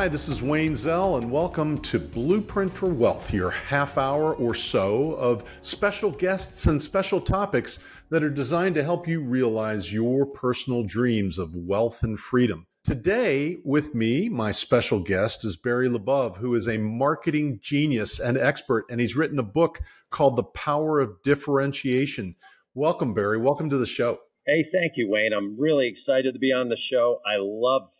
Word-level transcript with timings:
Hi, 0.00 0.08
this 0.08 0.30
is 0.30 0.40
Wayne 0.40 0.74
Zell, 0.74 1.18
and 1.18 1.30
welcome 1.30 1.76
to 1.80 1.98
Blueprint 1.98 2.72
for 2.72 2.86
Wealth, 2.86 3.34
your 3.34 3.50
half 3.50 3.98
hour 3.98 4.34
or 4.34 4.54
so 4.54 5.12
of 5.16 5.44
special 5.60 6.10
guests 6.10 6.64
and 6.64 6.80
special 6.80 7.20
topics 7.20 7.80
that 8.08 8.22
are 8.22 8.30
designed 8.30 8.76
to 8.76 8.82
help 8.82 9.06
you 9.06 9.20
realize 9.20 9.92
your 9.92 10.24
personal 10.24 10.84
dreams 10.84 11.36
of 11.36 11.54
wealth 11.54 12.02
and 12.02 12.18
freedom. 12.18 12.66
Today, 12.82 13.58
with 13.62 13.94
me, 13.94 14.30
my 14.30 14.52
special 14.52 15.00
guest 15.00 15.44
is 15.44 15.58
Barry 15.58 15.90
Labov, 15.90 16.34
who 16.34 16.54
is 16.54 16.66
a 16.66 16.78
marketing 16.78 17.58
genius 17.60 18.20
and 18.20 18.38
expert, 18.38 18.86
and 18.88 19.02
he's 19.02 19.16
written 19.16 19.38
a 19.38 19.42
book 19.42 19.80
called 20.08 20.36
The 20.36 20.44
Power 20.44 21.00
of 21.00 21.20
Differentiation. 21.22 22.36
Welcome, 22.72 23.12
Barry. 23.12 23.36
Welcome 23.36 23.68
to 23.68 23.76
the 23.76 23.84
show. 23.84 24.18
Hey, 24.46 24.64
thank 24.72 24.94
you, 24.96 25.10
Wayne. 25.10 25.32
I'm 25.36 25.60
really 25.60 25.88
excited 25.88 26.32
to 26.32 26.40
be 26.40 26.52
on 26.52 26.70
the 26.70 26.76
show. 26.78 27.20
I 27.26 27.36
love 27.38 27.90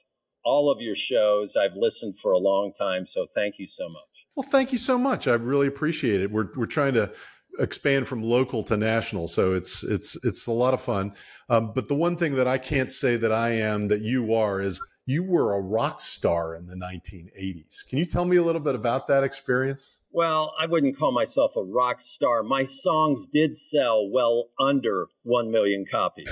all 0.50 0.70
of 0.70 0.80
your 0.80 0.96
shows. 0.96 1.54
I've 1.56 1.77
listened 1.77 2.18
for 2.18 2.32
a 2.32 2.38
long 2.38 2.72
time, 2.77 3.06
so 3.06 3.24
thank 3.34 3.54
you 3.58 3.68
so 3.68 3.88
much. 3.88 4.02
Well, 4.34 4.48
thank 4.48 4.72
you 4.72 4.78
so 4.78 4.98
much. 4.98 5.28
I 5.28 5.34
really 5.34 5.68
appreciate 5.68 6.20
it. 6.20 6.30
We're 6.30 6.48
we're 6.56 6.66
trying 6.66 6.95
to 6.95 7.12
expand 7.60 8.08
from 8.08 8.22
local 8.22 8.64
to 8.64 8.77
national, 8.77 9.28
so 9.28 9.55
it's 9.55 9.84
it's 9.84 10.16
it's 10.24 10.48
a 10.48 10.52
lot 10.52 10.74
of 10.74 10.80
fun. 10.80 11.14
Um, 11.48 11.72
but 11.72 11.86
the 11.86 11.94
one 11.94 12.16
thing 12.16 12.34
that 12.34 12.48
I 12.48 12.58
can't 12.58 12.91
say 12.91 13.16
that 13.16 13.32
I 13.32 13.50
am 13.50 13.88
that 13.88 14.00
you 14.00 14.34
are 14.34 14.60
is 14.60 14.80
you 15.06 15.24
were 15.24 15.55
a 15.55 15.60
rock 15.60 16.00
star 16.00 16.55
in 16.55 16.66
the 16.66 16.74
1980s. 16.74 17.88
Can 17.88 17.98
you 17.98 18.05
tell 18.05 18.24
me 18.24 18.36
a 18.36 18.42
little 18.42 18.60
bit 18.60 18.74
about 18.74 19.08
that 19.08 19.24
experience? 19.24 19.98
Well, 20.12 20.52
I 20.60 20.66
wouldn't 20.66 20.98
call 20.98 21.12
myself 21.12 21.52
a 21.56 21.62
rock 21.62 22.00
star. 22.00 22.42
My 22.42 22.64
songs 22.64 23.27
did 23.32 23.56
sell 23.56 24.08
well 24.10 24.50
under 24.60 25.06
1 25.22 25.50
million 25.50 25.84
copies. 25.91 26.28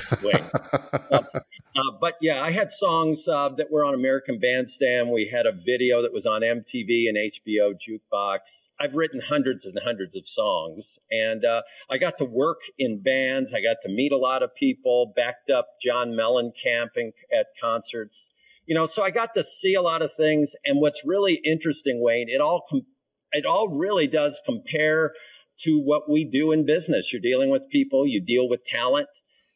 uh, 1.10 1.22
uh, 1.78 1.96
but 2.00 2.14
yeah, 2.20 2.42
I 2.42 2.50
had 2.50 2.70
songs 2.72 3.28
uh, 3.28 3.50
that 3.56 3.70
were 3.70 3.84
on 3.84 3.94
American 3.94 4.40
Bandstand. 4.40 5.10
We 5.10 5.30
had 5.32 5.46
a 5.46 5.52
video 5.52 6.02
that 6.02 6.12
was 6.12 6.26
on 6.26 6.42
MTV 6.42 7.06
and 7.08 7.16
HBO 7.16 7.74
Jukebox. 7.74 8.68
I've 8.80 8.94
written 8.94 9.20
hundreds 9.20 9.64
and 9.64 9.78
hundreds 9.84 10.16
of 10.16 10.26
songs, 10.26 10.98
and 11.10 11.44
uh, 11.44 11.62
I 11.88 11.98
got 11.98 12.18
to 12.18 12.24
work 12.24 12.58
in 12.78 13.00
bands. 13.02 13.52
I 13.52 13.60
got 13.60 13.76
to 13.84 13.88
meet 13.88 14.10
a 14.10 14.16
lot 14.16 14.42
of 14.42 14.54
people, 14.56 15.12
backed 15.14 15.50
up 15.50 15.68
John 15.80 16.16
Mellencamp 16.18 16.98
at 17.32 17.46
concerts. 17.60 18.30
You 18.66 18.74
know, 18.74 18.86
so 18.86 19.02
I 19.04 19.10
got 19.10 19.34
to 19.36 19.44
see 19.44 19.74
a 19.74 19.82
lot 19.82 20.02
of 20.02 20.10
things. 20.12 20.52
And 20.64 20.80
what's 20.80 21.02
really 21.04 21.40
interesting, 21.44 22.02
Wayne, 22.02 22.26
it 22.28 22.40
all 22.40 22.64
com- 22.68 22.86
it 23.30 23.46
all 23.46 23.68
really 23.68 24.06
does 24.06 24.40
compare 24.44 25.12
to 25.60 25.80
what 25.80 26.10
we 26.10 26.24
do 26.24 26.50
in 26.50 26.66
business. 26.66 27.12
You're 27.12 27.22
dealing 27.22 27.50
with 27.50 27.68
people, 27.70 28.06
you 28.06 28.20
deal 28.20 28.48
with 28.48 28.64
talent, 28.64 29.08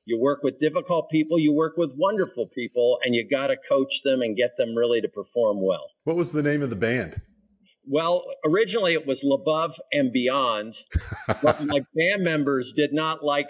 you 0.05 0.19
work 0.19 0.43
with 0.43 0.59
difficult 0.59 1.11
people, 1.11 1.39
you 1.39 1.53
work 1.53 1.77
with 1.77 1.91
wonderful 1.97 2.47
people, 2.47 2.99
and 3.05 3.15
you 3.15 3.27
got 3.29 3.49
to 3.49 3.57
coach 3.69 4.03
them 4.05 4.21
and 4.21 4.37
get 4.37 4.57
them 4.57 4.75
really 4.75 5.01
to 5.01 5.09
perform 5.09 5.63
well. 5.63 5.87
What 6.05 6.17
was 6.17 6.33
the 6.33 6.43
name 6.43 6.63
of 6.63 6.71
the 6.71 6.77
band? 6.77 7.21
Well, 7.87 8.25
originally 8.45 8.95
it 8.95 9.07
was 9.07 9.25
Labov 9.25 9.75
and 9.91 10.13
Beyond, 10.13 10.75
but 11.43 11.65
my 11.67 11.81
band 11.95 12.23
members 12.23 12.73
did 12.75 12.93
not 12.93 13.25
like 13.25 13.49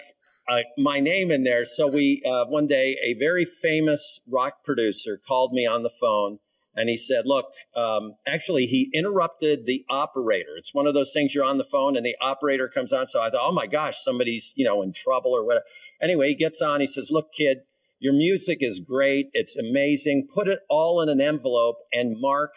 uh, 0.49 0.61
my 0.77 0.99
name 0.99 1.31
in 1.31 1.43
there. 1.43 1.65
So 1.65 1.87
we, 1.87 2.21
uh, 2.25 2.45
one 2.49 2.67
day, 2.67 2.97
a 3.03 3.17
very 3.17 3.45
famous 3.45 4.19
rock 4.27 4.63
producer 4.65 5.19
called 5.27 5.53
me 5.53 5.65
on 5.65 5.83
the 5.83 5.91
phone 6.01 6.39
and 6.75 6.89
he 6.89 6.97
said, 6.97 7.23
Look, 7.25 7.45
um, 7.75 8.15
actually, 8.27 8.65
he 8.65 8.89
interrupted 8.93 9.65
the 9.65 9.85
operator. 9.89 10.57
It's 10.57 10.73
one 10.73 10.87
of 10.87 10.93
those 10.93 11.11
things 11.13 11.33
you're 11.33 11.45
on 11.45 11.57
the 11.57 11.67
phone 11.71 11.95
and 11.95 12.05
the 12.05 12.15
operator 12.21 12.69
comes 12.73 12.91
on. 12.91 13.07
So 13.07 13.21
I 13.21 13.29
thought, 13.29 13.47
Oh 13.47 13.53
my 13.53 13.67
gosh, 13.67 13.95
somebody's, 14.03 14.53
you 14.55 14.65
know, 14.65 14.81
in 14.81 14.93
trouble 14.93 15.31
or 15.31 15.45
whatever. 15.45 15.65
Anyway, 16.01 16.29
he 16.29 16.35
gets 16.35 16.61
on. 16.61 16.81
He 16.81 16.87
says, 16.87 17.09
Look, 17.11 17.27
kid, 17.37 17.59
your 17.99 18.13
music 18.13 18.59
is 18.61 18.79
great. 18.79 19.27
It's 19.33 19.55
amazing. 19.55 20.27
Put 20.33 20.47
it 20.47 20.59
all 20.69 21.01
in 21.01 21.09
an 21.09 21.21
envelope 21.21 21.77
and 21.91 22.19
mark 22.19 22.51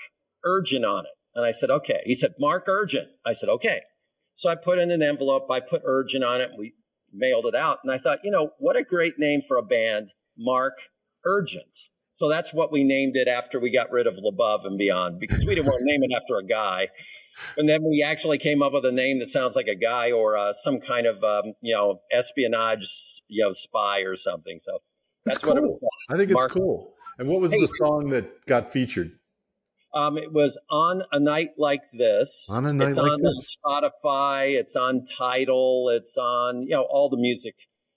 urgent 0.45 0.85
on 0.85 1.05
it. 1.05 1.13
And 1.35 1.45
I 1.45 1.53
said, 1.53 1.71
Okay. 1.71 2.01
He 2.05 2.15
said, 2.15 2.35
Mark 2.39 2.65
urgent. 2.69 3.09
I 3.25 3.33
said, 3.33 3.49
Okay. 3.49 3.81
So 4.37 4.51
I 4.51 4.55
put 4.55 4.79
in 4.79 4.91
an 4.91 5.03
envelope. 5.03 5.49
I 5.51 5.61
put 5.61 5.83
urgent 5.85 6.23
on 6.23 6.41
it. 6.41 6.51
We 6.59 6.75
mailed 7.13 7.47
it 7.47 7.55
out. 7.55 7.79
And 7.83 7.93
I 7.93 7.99
thought, 7.99 8.19
you 8.23 8.31
know, 8.31 8.51
what 8.59 8.77
a 8.77 8.83
great 8.83 9.15
name 9.19 9.41
for 9.47 9.57
a 9.57 9.63
band, 9.63 10.11
Mark 10.37 10.75
Urgent. 11.25 11.65
So 12.15 12.31
that's 12.31 12.53
what 12.53 12.73
we 12.73 12.85
named 12.85 13.13
it 13.15 13.29
after 13.29 13.61
we 13.61 13.71
got 13.71 13.91
rid 13.91 14.07
of 14.07 14.15
Labov 14.15 14.65
and 14.65 14.79
Beyond 14.79 15.21
because 15.21 15.45
we 15.45 15.55
didn't 15.55 15.67
want 15.67 15.81
to 15.81 15.85
name 15.85 16.03
it 16.03 16.15
after 16.17 16.39
a 16.39 16.47
guy. 16.47 16.89
And 17.57 17.69
then 17.69 17.83
we 17.83 18.05
actually 18.07 18.39
came 18.39 18.63
up 18.63 18.73
with 18.73 18.85
a 18.85 18.93
name 18.93 19.19
that 19.21 19.31
sounds 19.31 19.57
like 19.57 19.67
a 19.67 19.75
guy 19.75 20.11
or 20.11 20.37
uh, 20.37 20.53
some 20.53 20.81
kind 20.81 21.07
of 21.07 21.23
um, 21.23 21.55
you 21.61 21.75
know 21.75 22.01
espionage 22.13 22.89
you 23.29 23.45
know 23.45 23.53
spy 23.53 24.01
or 24.01 24.17
something. 24.17 24.59
So 24.61 24.79
that's, 25.25 25.39
that's 25.39 25.53
cool. 25.53 25.79
I 26.11 26.17
think 26.17 26.31
it's 26.31 26.35
Mark. 26.35 26.53
cool. 26.53 26.95
And 27.19 27.29
what 27.29 27.41
was 27.41 27.53
hey, 27.53 27.61
the 27.61 27.67
song 27.67 28.11
that 28.11 28.47
got 28.47 28.71
featured? 28.71 29.13
Um, 29.95 30.19
it 30.19 30.33
was 30.33 30.59
on 30.71 31.03
a 31.11 31.19
night 31.19 31.51
like 31.57 31.81
this. 31.93 32.49
On 32.51 32.67
a 32.67 32.73
night 32.73 32.89
it's 32.89 32.99
like 32.99 33.13
on 33.13 33.23
this. 33.23 33.57
Spotify. 33.65 34.61
It's 34.61 34.77
on 34.77 35.07
Tidal. 35.19 35.91
It's 35.97 36.17
on 36.19 36.63
you 36.63 36.77
know 36.77 36.87
all 36.91 37.09
the 37.09 37.17
music 37.17 37.55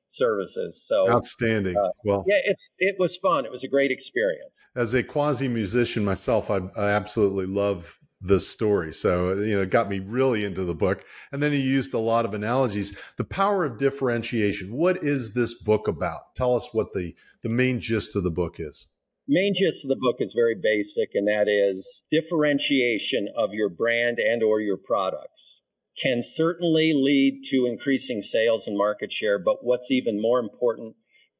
services. 0.09 0.81
So 0.85 1.09
outstanding. 1.09 1.75
Uh, 1.75 1.89
well, 2.05 2.23
yeah, 2.27 2.39
it 2.43 2.57
it 2.77 2.95
was 2.99 3.17
fun. 3.17 3.45
It 3.45 3.51
was 3.51 3.63
a 3.63 3.67
great 3.67 3.91
experience. 3.91 4.61
As 4.75 4.93
a 4.93 5.03
quasi 5.03 5.47
musician 5.47 6.05
myself, 6.05 6.49
I, 6.49 6.61
I 6.77 6.91
absolutely 6.91 7.47
love 7.47 7.98
this 8.21 8.47
story. 8.47 8.93
So 8.93 9.33
you 9.33 9.55
know, 9.55 9.61
it 9.61 9.69
got 9.69 9.89
me 9.89 9.99
really 9.99 10.45
into 10.45 10.65
the 10.65 10.75
book. 10.75 11.05
And 11.31 11.41
then 11.41 11.51
he 11.51 11.61
used 11.61 11.93
a 11.93 11.99
lot 11.99 12.25
of 12.25 12.33
analogies. 12.33 12.97
The 13.17 13.23
power 13.23 13.63
of 13.63 13.77
differentiation. 13.77 14.73
What 14.73 15.03
is 15.03 15.33
this 15.33 15.53
book 15.53 15.87
about? 15.87 16.35
Tell 16.35 16.55
us 16.55 16.69
what 16.73 16.93
the 16.93 17.15
the 17.41 17.49
main 17.49 17.79
gist 17.79 18.15
of 18.15 18.23
the 18.23 18.31
book 18.31 18.59
is. 18.59 18.87
Main 19.27 19.53
gist 19.55 19.85
of 19.85 19.89
the 19.89 19.95
book 19.95 20.17
is 20.19 20.33
very 20.35 20.55
basic, 20.55 21.11
and 21.13 21.27
that 21.27 21.47
is 21.47 22.01
differentiation 22.09 23.27
of 23.37 23.53
your 23.53 23.69
brand 23.69 24.17
and 24.17 24.41
or 24.41 24.59
your 24.59 24.77
products 24.77 25.59
can 26.01 26.21
certainly 26.23 26.93
lead 26.95 27.41
to 27.51 27.65
increasing 27.65 28.21
sales 28.21 28.67
and 28.67 28.77
market 28.77 29.11
share. 29.11 29.37
But 29.37 29.63
what's 29.63 29.91
even 29.91 30.21
more 30.21 30.39
important, 30.39 30.95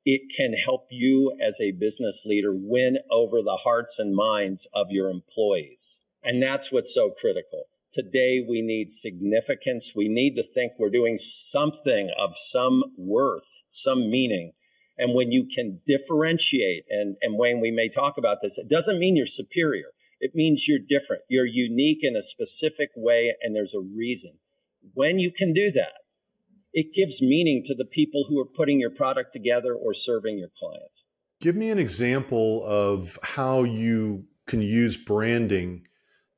it 0.06 0.22
can 0.35 0.53
help 0.53 0.88
you 0.91 1.35
as 1.46 1.57
a 1.61 1.72
business 1.72 2.23
leader 2.25 2.53
win 2.53 2.97
over 3.11 3.41
the 3.41 3.59
hearts 3.63 3.97
and 3.97 4.16
minds 4.16 4.67
of 4.73 4.88
your 4.90 5.09
employees. 5.09 5.96
And 6.24 6.41
that's 6.41 6.72
what's 6.72 6.94
so 6.94 7.12
critical. 7.19 7.66
Today, 7.91 8.40
we 8.47 8.62
need 8.62 8.91
significance. 8.91 9.94
We 9.96 10.07
need 10.09 10.35
to 10.35 10.44
think 10.44 10.74
we're 10.78 10.90
doing 10.90 11.18
something 11.18 12.12
of 12.19 12.38
some 12.38 12.84
worth, 12.97 13.47
some 13.72 14.12
meaning. 14.12 14.53
And 14.97 15.16
when 15.16 15.31
you 15.31 15.47
can 15.53 15.79
differentiate, 15.88 16.84
and, 16.90 17.16
and 17.22 17.38
Wayne, 17.38 17.62
we 17.62 17.72
may 17.72 17.90
talk 17.90 18.16
about 18.18 18.38
this, 18.44 18.58
it 18.58 18.69
doesn't 18.69 19.00
mean 19.00 19.16
you're 19.16 19.25
superior. 19.25 19.88
It 20.19 20.31
means 20.35 20.68
you're 20.68 20.78
different. 20.78 21.24
You're 21.29 21.46
unique 21.46 22.00
in 22.02 22.16
a 22.16 22.22
specific 22.22 22.90
way, 22.96 23.34
and 23.41 23.56
there's 23.56 23.74
a 23.74 23.79
reason 23.79 24.34
when 24.94 25.19
you 25.19 25.31
can 25.31 25.53
do 25.53 25.72
that, 25.72 25.94
it 26.74 26.94
gives 26.94 27.22
meaning 27.22 27.63
to 27.66 27.75
the 27.75 27.85
people 27.85 28.25
who 28.29 28.40
are 28.40 28.46
putting 28.46 28.79
your 28.79 28.91
product 28.91 29.34
together 29.34 29.74
or 29.74 29.94
serving 29.94 30.38
your 30.38 30.50
clients. 30.59 31.03
Give 31.41 31.56
me 31.56 31.69
an 31.69 31.79
example 31.79 32.63
of 32.66 33.18
how 33.24 33.63
you 33.63 34.25
can 34.46 34.62
use 34.62 34.97
branding 34.97 35.84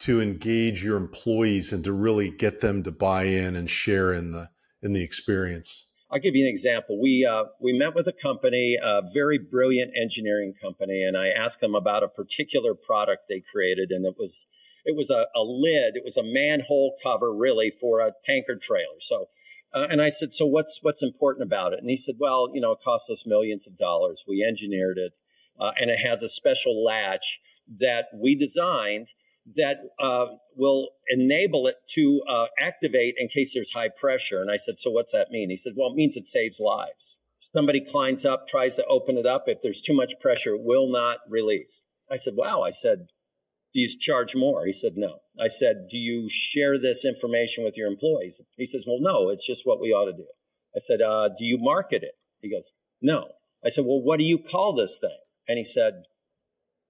to 0.01 0.21
engage 0.21 0.83
your 0.83 0.97
employees 0.97 1.71
and 1.71 1.83
to 1.83 1.93
really 1.93 2.31
get 2.31 2.59
them 2.59 2.83
to 2.83 2.91
buy 2.91 3.23
in 3.23 3.55
and 3.55 3.69
share 3.69 4.13
in 4.13 4.31
the 4.31 4.49
in 4.81 4.93
the 4.93 5.03
experience. 5.03 5.85
I'll 6.11 6.19
give 6.19 6.35
you 6.35 6.45
an 6.45 6.51
example. 6.51 6.99
We 6.99 7.25
uh, 7.29 7.45
we 7.61 7.71
met 7.77 7.95
with 7.95 8.07
a 8.07 8.13
company, 8.13 8.77
a 8.83 9.01
very 9.13 9.37
brilliant 9.39 9.91
engineering 9.99 10.53
company, 10.61 11.03
and 11.03 11.15
I 11.15 11.29
asked 11.29 11.61
them 11.61 11.75
about 11.75 12.03
a 12.03 12.09
particular 12.09 12.73
product 12.73 13.23
they 13.29 13.43
created, 13.51 13.91
and 13.91 14.05
it 14.05 14.15
was 14.17 14.45
it 14.83 14.97
was 14.97 15.09
a, 15.09 15.25
a 15.35 15.43
lid. 15.43 15.95
It 15.95 16.03
was 16.03 16.17
a 16.17 16.23
manhole 16.23 16.97
cover, 17.01 17.33
really, 17.33 17.71
for 17.79 18.01
a 18.01 18.11
tanker 18.25 18.55
trailer. 18.55 18.99
So, 18.99 19.29
uh, 19.73 19.85
and 19.89 20.01
I 20.01 20.09
said, 20.09 20.33
so 20.33 20.45
what's 20.45 20.79
what's 20.81 21.03
important 21.03 21.45
about 21.45 21.73
it? 21.73 21.79
And 21.79 21.89
he 21.89 21.97
said, 21.97 22.15
well, 22.19 22.49
you 22.53 22.59
know, 22.59 22.71
it 22.73 22.79
cost 22.83 23.09
us 23.09 23.23
millions 23.25 23.67
of 23.67 23.77
dollars. 23.77 24.25
We 24.27 24.43
engineered 24.45 24.97
it, 24.97 25.13
uh, 25.59 25.71
and 25.79 25.89
it 25.89 25.99
has 25.99 26.21
a 26.21 26.27
special 26.27 26.83
latch 26.83 27.39
that 27.79 28.05
we 28.13 28.35
designed 28.35 29.07
that 29.55 29.77
uh, 29.99 30.25
will 30.55 30.89
enable 31.09 31.67
it 31.67 31.75
to 31.95 32.21
uh, 32.29 32.45
activate 32.59 33.15
in 33.17 33.27
case 33.27 33.53
there's 33.53 33.71
high 33.73 33.89
pressure. 33.89 34.41
And 34.41 34.51
I 34.51 34.57
said, 34.57 34.79
so 34.79 34.91
what's 34.91 35.11
that 35.11 35.31
mean? 35.31 35.49
He 35.49 35.57
said, 35.57 35.73
well, 35.75 35.91
it 35.91 35.95
means 35.95 36.15
it 36.15 36.27
saves 36.27 36.59
lives. 36.59 37.17
Somebody 37.53 37.83
climbs 37.83 38.23
up, 38.23 38.47
tries 38.47 38.75
to 38.77 38.85
open 38.85 39.17
it 39.17 39.25
up. 39.25 39.45
If 39.47 39.61
there's 39.61 39.81
too 39.81 39.95
much 39.95 40.13
pressure, 40.21 40.55
it 40.55 40.61
will 40.63 40.89
not 40.91 41.17
release. 41.29 41.81
I 42.09 42.17
said, 42.17 42.33
wow. 42.35 42.61
I 42.61 42.71
said, 42.71 43.07
do 43.73 43.79
you 43.79 43.89
charge 43.99 44.35
more? 44.35 44.65
He 44.65 44.73
said, 44.73 44.93
no. 44.95 45.19
I 45.39 45.47
said, 45.47 45.87
do 45.89 45.97
you 45.97 46.27
share 46.29 46.79
this 46.79 47.03
information 47.03 47.63
with 47.63 47.75
your 47.75 47.87
employees? 47.87 48.39
He 48.57 48.65
says, 48.65 48.85
well, 48.87 48.99
no, 48.99 49.29
it's 49.29 49.45
just 49.45 49.65
what 49.65 49.81
we 49.81 49.89
ought 49.89 50.05
to 50.05 50.13
do. 50.13 50.27
I 50.75 50.79
said, 50.79 51.01
uh, 51.01 51.29
do 51.37 51.43
you 51.45 51.57
market 51.59 52.03
it? 52.03 52.15
He 52.41 52.49
goes, 52.49 52.71
no. 53.01 53.29
I 53.65 53.69
said, 53.69 53.85
well, 53.85 54.01
what 54.01 54.17
do 54.17 54.23
you 54.23 54.39
call 54.39 54.75
this 54.75 54.97
thing? 54.99 55.17
And 55.47 55.57
he 55.57 55.65
said, 55.65 56.03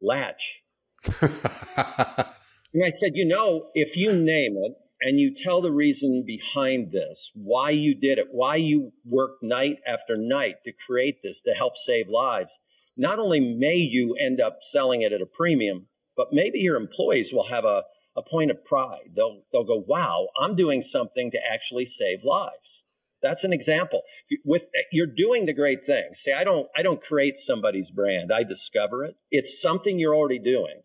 latch. 0.02 0.62
and 2.74 2.84
I 2.86 2.92
said, 2.92 3.12
you 3.16 3.26
know, 3.26 3.70
if 3.74 3.96
you 3.96 4.14
name 4.14 4.56
it 4.58 4.74
and 5.02 5.20
you 5.20 5.34
tell 5.34 5.62
the 5.62 5.72
reason 5.72 6.24
behind 6.26 6.92
this, 6.92 7.32
why 7.34 7.72
you 7.72 7.94
did 7.96 8.18
it, 8.18 8.28
why 8.32 8.56
you 8.58 8.94
worked 9.06 9.44
night 9.44 9.78
after 9.88 10.16
night 10.16 10.56
to 10.66 10.72
create 10.72 11.18
this 11.24 11.42
to 11.42 11.52
help 11.52 11.74
save 11.76 12.08
lives, 12.08 12.58
not 12.96 13.20
only 13.20 13.40
may 13.40 13.76
you 13.76 14.16
end 14.20 14.40
up 14.40 14.60
selling 14.62 15.02
it 15.02 15.12
at 15.12 15.22
a 15.22 15.26
premium, 15.26 15.88
but 16.16 16.28
maybe 16.32 16.60
your 16.60 16.78
employees 16.78 17.32
will 17.34 17.48
have 17.48 17.66
a, 17.66 17.84
a 18.16 18.22
point 18.22 18.52
of 18.52 18.64
pride. 18.64 19.12
They'll, 19.16 19.42
they'll 19.52 19.64
go, 19.64 19.84
wow, 19.86 20.28
I'm 20.40 20.56
doing 20.56 20.82
something 20.82 21.32
to 21.32 21.40
actually 21.52 21.86
save 21.86 22.20
lives. 22.24 22.82
That's 23.22 23.44
an 23.44 23.54
example. 23.54 24.02
With 24.44 24.66
you're 24.92 25.06
doing 25.06 25.46
the 25.46 25.54
great 25.54 25.86
thing. 25.86 26.10
See, 26.14 26.32
I 26.32 26.44
don't 26.44 26.68
I 26.76 26.82
don't 26.82 27.04
create 27.04 27.38
somebody's 27.38 27.92
brand. 27.92 28.32
I 28.34 28.42
discover 28.44 29.06
it. 29.06 29.16
It's 29.30 29.62
something 29.62 30.00
you're 30.00 30.16
already 30.16 30.40
doing. 30.40 30.82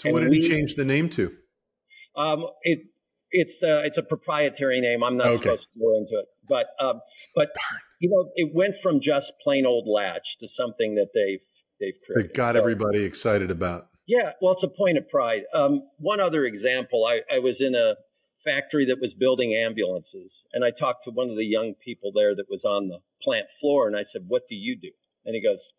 So 0.00 0.10
what 0.10 0.20
did 0.20 0.30
we, 0.30 0.40
he 0.40 0.48
change 0.48 0.74
the 0.74 0.84
name 0.84 1.10
to? 1.10 1.32
Um, 2.16 2.46
it 2.62 2.80
it's 3.30 3.62
uh, 3.62 3.82
it's 3.84 3.98
a 3.98 4.02
proprietary 4.02 4.80
name. 4.80 5.04
I'm 5.04 5.16
not 5.16 5.26
okay. 5.26 5.42
supposed 5.42 5.68
to 5.74 5.78
go 5.78 5.96
into 5.96 6.18
it, 6.18 6.26
but 6.48 6.66
um, 6.84 7.00
but 7.34 7.48
you 8.00 8.08
know, 8.10 8.30
it 8.34 8.54
went 8.54 8.76
from 8.82 9.00
just 9.00 9.32
plain 9.42 9.66
old 9.66 9.86
latch 9.86 10.38
to 10.38 10.48
something 10.48 10.94
that 10.94 11.08
they've 11.14 11.40
they've 11.78 12.00
created. 12.04 12.30
It 12.30 12.34
got 12.34 12.54
so, 12.54 12.60
everybody 12.60 13.04
excited 13.04 13.50
about. 13.50 13.88
Yeah, 14.06 14.32
well, 14.40 14.52
it's 14.52 14.62
a 14.62 14.68
point 14.68 14.98
of 14.98 15.08
pride. 15.08 15.42
Um, 15.54 15.82
one 15.98 16.18
other 16.18 16.44
example, 16.44 17.06
I, 17.06 17.20
I 17.32 17.38
was 17.38 17.60
in 17.60 17.74
a 17.76 17.94
factory 18.44 18.84
that 18.86 18.98
was 19.00 19.14
building 19.14 19.54
ambulances, 19.54 20.44
and 20.52 20.64
I 20.64 20.70
talked 20.70 21.04
to 21.04 21.10
one 21.10 21.30
of 21.30 21.36
the 21.36 21.44
young 21.44 21.74
people 21.74 22.10
there 22.12 22.34
that 22.34 22.46
was 22.50 22.64
on 22.64 22.88
the 22.88 22.98
plant 23.22 23.46
floor, 23.60 23.86
and 23.86 23.96
I 23.96 24.02
said, 24.02 24.22
"What 24.28 24.42
do 24.48 24.56
you 24.56 24.76
do?" 24.80 24.90
And 25.24 25.34
he 25.34 25.42
goes, 25.42 25.70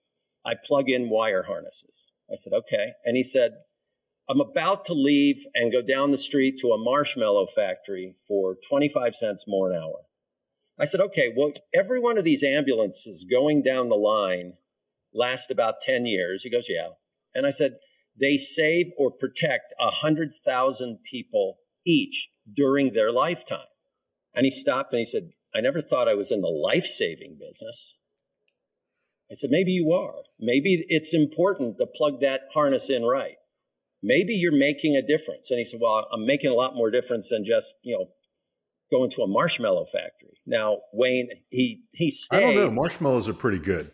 "I 0.46 0.54
plug 0.54 0.90
in 0.90 1.10
wire 1.10 1.44
harnesses." 1.44 2.12
I 2.32 2.36
said, 2.38 2.54
"Okay," 2.54 2.94
and 3.04 3.18
he 3.18 3.24
said, 3.24 3.52
I'm 4.32 4.40
about 4.40 4.86
to 4.86 4.94
leave 4.94 5.44
and 5.54 5.74
go 5.74 5.82
down 5.82 6.12
the 6.12 6.18
street 6.18 6.58
to 6.62 6.70
a 6.70 6.82
marshmallow 6.82 7.48
factory 7.54 8.16
for 8.30 8.56
25 8.70 9.14
cents 9.14 9.44
more 9.46 9.70
an 9.70 9.78
hour. 9.78 10.06
I 10.80 10.86
said, 10.86 11.02
okay, 11.02 11.34
well, 11.36 11.52
every 11.76 12.00
one 12.00 12.18
of 12.18 12.24
these 12.24 12.42
ambulances 12.42 13.26
going 13.30 13.62
down 13.62 13.90
the 13.90 13.96
line 13.96 14.54
last 15.14 15.52
about 15.52 15.82
10 15.86 16.06
years. 16.06 16.44
He 16.44 16.50
goes, 16.50 16.68
yeah. 16.70 16.92
And 17.36 17.46
I 17.46 17.52
said, 17.52 17.72
they 18.18 18.38
save 18.38 18.92
or 18.98 19.12
protect 19.12 19.74
100,000 19.78 21.00
people 21.12 21.58
each 21.86 22.30
during 22.56 22.94
their 22.94 23.12
lifetime. 23.12 23.68
And 24.34 24.46
he 24.46 24.52
stopped 24.52 24.94
and 24.94 25.00
he 25.00 25.06
said, 25.06 25.32
I 25.54 25.60
never 25.60 25.82
thought 25.82 26.08
I 26.08 26.16
was 26.16 26.32
in 26.32 26.40
the 26.40 26.48
life 26.48 26.86
saving 26.86 27.38
business. 27.38 27.96
I 29.30 29.36
said, 29.36 29.50
maybe 29.52 29.72
you 29.72 29.92
are. 29.92 30.24
Maybe 30.40 30.86
it's 30.88 31.14
important 31.14 31.80
to 31.80 31.86
plug 31.86 32.22
that 32.22 32.48
harness 32.54 32.90
in 32.90 33.04
right 33.04 33.36
maybe 34.02 34.34
you're 34.34 34.58
making 34.58 34.96
a 34.96 35.02
difference. 35.02 35.50
And 35.50 35.60
he 35.60 35.66
said, 35.66 35.80
well, 35.82 36.08
I'm 36.14 36.26
making 36.26 36.50
a 36.50 36.54
lot 36.54 36.76
more 36.76 36.90
difference 36.92 37.30
than 37.30 37.46
just, 37.46 37.74
you 37.84 37.98
know, 37.98 38.06
going 38.92 39.12
to 39.12 39.22
a 39.22 39.28
marshmallow 39.28 39.86
factory. 39.86 40.38
Now, 40.46 40.80
Wayne, 40.94 41.30
he, 41.50 41.84
he 41.94 42.12
stayed. 42.12 42.38
I 42.38 42.40
don't 42.42 42.56
know. 42.56 42.72
Marshmallows 42.72 43.30
are 43.30 43.34
pretty 43.34 43.60
good. 43.60 43.92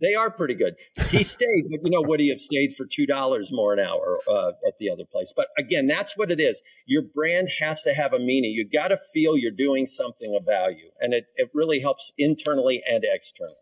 They 0.00 0.14
are 0.14 0.30
pretty 0.30 0.54
good. 0.54 0.76
He 1.10 1.24
stayed, 1.24 1.64
but 1.70 1.80
you 1.84 1.90
know, 1.90 2.02
would 2.08 2.20
he 2.20 2.30
have 2.30 2.40
stayed 2.40 2.74
for 2.76 2.86
two 2.90 3.04
dollars 3.06 3.50
more 3.52 3.74
an 3.74 3.80
hour 3.80 4.18
uh, 4.26 4.52
at 4.66 4.78
the 4.78 4.88
other 4.90 5.04
place? 5.04 5.30
But 5.36 5.48
again, 5.58 5.86
that's 5.86 6.16
what 6.16 6.30
it 6.30 6.40
is. 6.40 6.60
Your 6.86 7.02
brand 7.02 7.48
has 7.60 7.82
to 7.82 7.92
have 7.92 8.14
a 8.14 8.18
meaning. 8.18 8.52
You 8.52 8.66
got 8.66 8.88
to 8.88 8.98
feel 9.12 9.36
you're 9.36 9.50
doing 9.50 9.86
something 9.86 10.34
of 10.38 10.46
value, 10.46 10.90
and 11.00 11.12
it 11.12 11.26
it 11.36 11.50
really 11.52 11.80
helps 11.80 12.12
internally 12.16 12.82
and 12.90 13.04
externally. 13.04 13.56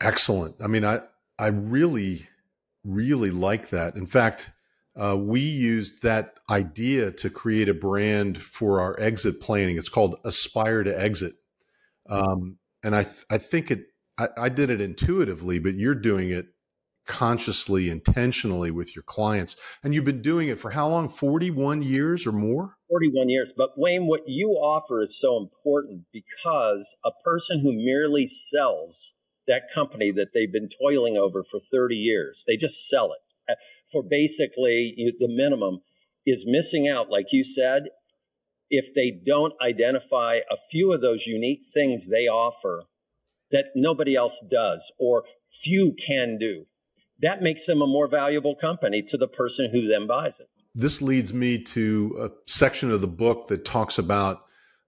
Excellent. 0.00 0.56
I 0.62 0.66
mean, 0.66 0.84
I 0.84 1.00
I 1.38 1.48
really 1.48 2.28
really 2.84 3.30
like 3.30 3.70
that. 3.70 3.96
In 3.96 4.06
fact, 4.06 4.50
uh, 4.96 5.16
we 5.16 5.40
used 5.40 6.02
that 6.02 6.34
idea 6.50 7.12
to 7.12 7.30
create 7.30 7.68
a 7.68 7.74
brand 7.74 8.38
for 8.38 8.80
our 8.80 8.98
exit 8.98 9.40
planning. 9.40 9.76
It's 9.76 9.88
called 9.88 10.16
Aspire 10.24 10.82
to 10.82 11.00
Exit. 11.00 11.34
Um, 12.08 12.58
and 12.82 12.96
I, 12.96 13.04
th- 13.04 13.24
I 13.30 13.38
think 13.38 13.70
it, 13.70 13.84
I, 14.18 14.28
I 14.36 14.48
did 14.48 14.70
it 14.70 14.80
intuitively, 14.80 15.58
but 15.58 15.74
you're 15.74 15.94
doing 15.94 16.30
it 16.30 16.46
consciously, 17.06 17.88
intentionally 17.88 18.70
with 18.70 18.94
your 18.94 19.04
clients. 19.04 19.56
And 19.84 19.94
you've 19.94 20.04
been 20.04 20.22
doing 20.22 20.48
it 20.48 20.58
for 20.58 20.70
how 20.70 20.88
long? 20.88 21.08
41 21.08 21.82
years 21.82 22.26
or 22.26 22.32
more? 22.32 22.76
41 22.88 23.28
years. 23.28 23.52
But 23.56 23.70
Wayne, 23.76 24.06
what 24.06 24.22
you 24.26 24.50
offer 24.50 25.02
is 25.02 25.18
so 25.18 25.36
important 25.36 26.06
because 26.12 26.96
a 27.04 27.10
person 27.24 27.60
who 27.60 27.72
merely 27.72 28.26
sells 28.26 29.12
that 29.46 29.62
company 29.74 30.12
that 30.14 30.28
they've 30.34 30.52
been 30.52 30.68
toiling 30.80 31.16
over 31.16 31.44
for 31.44 31.60
30 31.60 31.94
years, 31.94 32.44
they 32.46 32.56
just 32.56 32.88
sell 32.88 33.12
it 33.12 33.20
for 33.90 34.02
basically 34.02 34.94
the 35.18 35.28
minimum 35.28 35.80
is 36.26 36.44
missing 36.46 36.88
out, 36.88 37.10
like 37.10 37.26
you 37.32 37.44
said, 37.44 37.84
if 38.68 38.94
they 38.94 39.10
don't 39.10 39.54
identify 39.60 40.36
a 40.50 40.56
few 40.70 40.92
of 40.92 41.00
those 41.00 41.26
unique 41.26 41.62
things 41.72 42.06
they 42.06 42.28
offer 42.28 42.84
that 43.50 43.66
nobody 43.74 44.14
else 44.14 44.40
does 44.48 44.92
or 44.98 45.24
few 45.52 45.94
can 46.06 46.38
do. 46.38 46.66
That 47.20 47.42
makes 47.42 47.66
them 47.66 47.82
a 47.82 47.86
more 47.86 48.08
valuable 48.08 48.54
company 48.54 49.02
to 49.08 49.16
the 49.16 49.26
person 49.26 49.70
who 49.70 49.88
then 49.88 50.06
buys 50.06 50.38
it. 50.38 50.48
This 50.74 51.02
leads 51.02 51.34
me 51.34 51.60
to 51.64 52.16
a 52.20 52.50
section 52.50 52.92
of 52.92 53.00
the 53.00 53.08
book 53.08 53.48
that 53.48 53.64
talks 53.64 53.98
about 53.98 54.42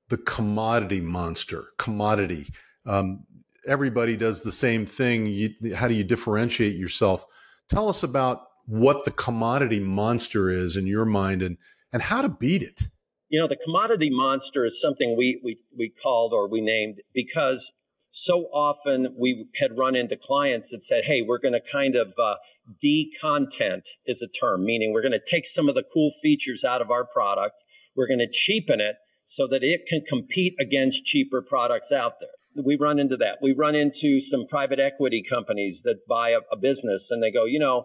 the 0.09 0.17
commodity 0.19 1.01
monster, 1.01 1.73
commodity. 1.77 2.47
Um, 2.87 3.25
everybody 3.67 4.17
does 4.17 4.43
the 4.43 4.53
same 4.53 4.87
thing. 4.87 5.27
You, 5.27 5.75
how 5.75 5.89
do 5.89 5.95
you 5.95 6.05
differentiate 6.05 6.77
yourself? 6.77 7.27
Tell 7.69 7.89
us 7.89 8.03
about 8.03 8.43
what 8.67 9.05
the 9.05 9.11
commodity 9.11 9.81
monster 9.81 10.51
is 10.51 10.77
in 10.77 10.87
your 10.87 11.05
mind 11.05 11.43
and, 11.43 11.57
and 11.93 12.03
how 12.03 12.23
to 12.23 12.29
beat 12.29 12.63
it. 12.63 12.83
You 13.29 13.41
know, 13.41 13.49
the 13.49 13.57
commodity 13.57 14.11
monster 14.11 14.65
is 14.65 14.81
something 14.81 15.17
we, 15.17 15.41
we, 15.43 15.59
we 15.77 15.93
called 16.03 16.33
or 16.33 16.49
we 16.49 16.61
named 16.61 16.99
because 17.15 17.73
so 18.11 18.43
often 18.53 19.15
we 19.19 19.47
had 19.61 19.77
run 19.77 19.97
into 19.97 20.17
clients 20.17 20.71
that 20.71 20.85
said, 20.85 21.05
hey, 21.07 21.23
we're 21.27 21.39
going 21.39 21.55
to 21.55 21.73
kind 21.73 21.97
of 21.97 22.13
uh, 22.23 22.35
de-content 22.81 23.89
is 24.07 24.23
a 24.23 24.29
term, 24.29 24.65
meaning 24.65 24.93
we're 24.93 25.03
going 25.03 25.13
to 25.13 25.31
take 25.31 25.47
some 25.47 25.69
of 25.69 25.75
the 25.75 25.83
cool 25.95 26.13
features 26.23 26.63
out 26.63 26.83
of 26.83 26.91
our 26.91 27.07
product. 27.07 27.55
We're 27.97 28.09
going 28.09 28.19
to 28.19 28.31
cheapen 28.31 28.81
it 28.81 28.97
so 29.27 29.49
that 29.49 29.63
it 29.63 29.87
can 29.87 30.03
compete 30.07 30.55
against 30.61 31.05
cheaper 31.05 31.41
products 31.41 31.91
out 31.91 32.21
there 32.21 32.29
we 32.55 32.77
run 32.77 32.99
into 32.99 33.17
that. 33.17 33.39
We 33.41 33.53
run 33.53 33.75
into 33.75 34.21
some 34.21 34.47
private 34.49 34.79
equity 34.79 35.23
companies 35.29 35.83
that 35.85 36.07
buy 36.09 36.31
a, 36.31 36.41
a 36.53 36.57
business 36.57 37.11
and 37.11 37.23
they 37.23 37.31
go, 37.31 37.45
you 37.45 37.59
know, 37.59 37.85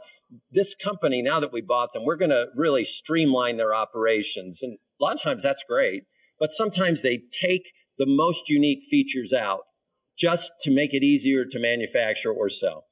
this 0.52 0.76
company, 0.76 1.22
now 1.22 1.40
that 1.40 1.54
we 1.54 1.62
bought 1.62 1.94
them, 1.94 2.04
we're 2.06 2.18
going 2.18 2.32
to 2.32 2.48
really 2.56 2.84
streamline 2.84 3.58
their 3.58 3.74
operations. 3.74 4.62
And 4.62 4.78
a 5.00 5.04
lot 5.04 5.16
of 5.16 5.22
times 5.22 5.44
that's 5.44 5.64
great, 5.68 6.04
but 6.40 6.52
sometimes 6.52 7.02
they 7.02 7.22
take 7.42 7.72
the 7.98 8.06
most 8.08 8.50
unique 8.50 8.84
features 8.90 9.34
out 9.34 9.62
just 10.18 10.52
to 10.62 10.72
make 10.72 10.94
it 10.94 11.04
easier 11.04 11.46
to 11.46 11.60
manufacture 11.60 12.32
or 12.32 12.50
sell. 12.50 12.86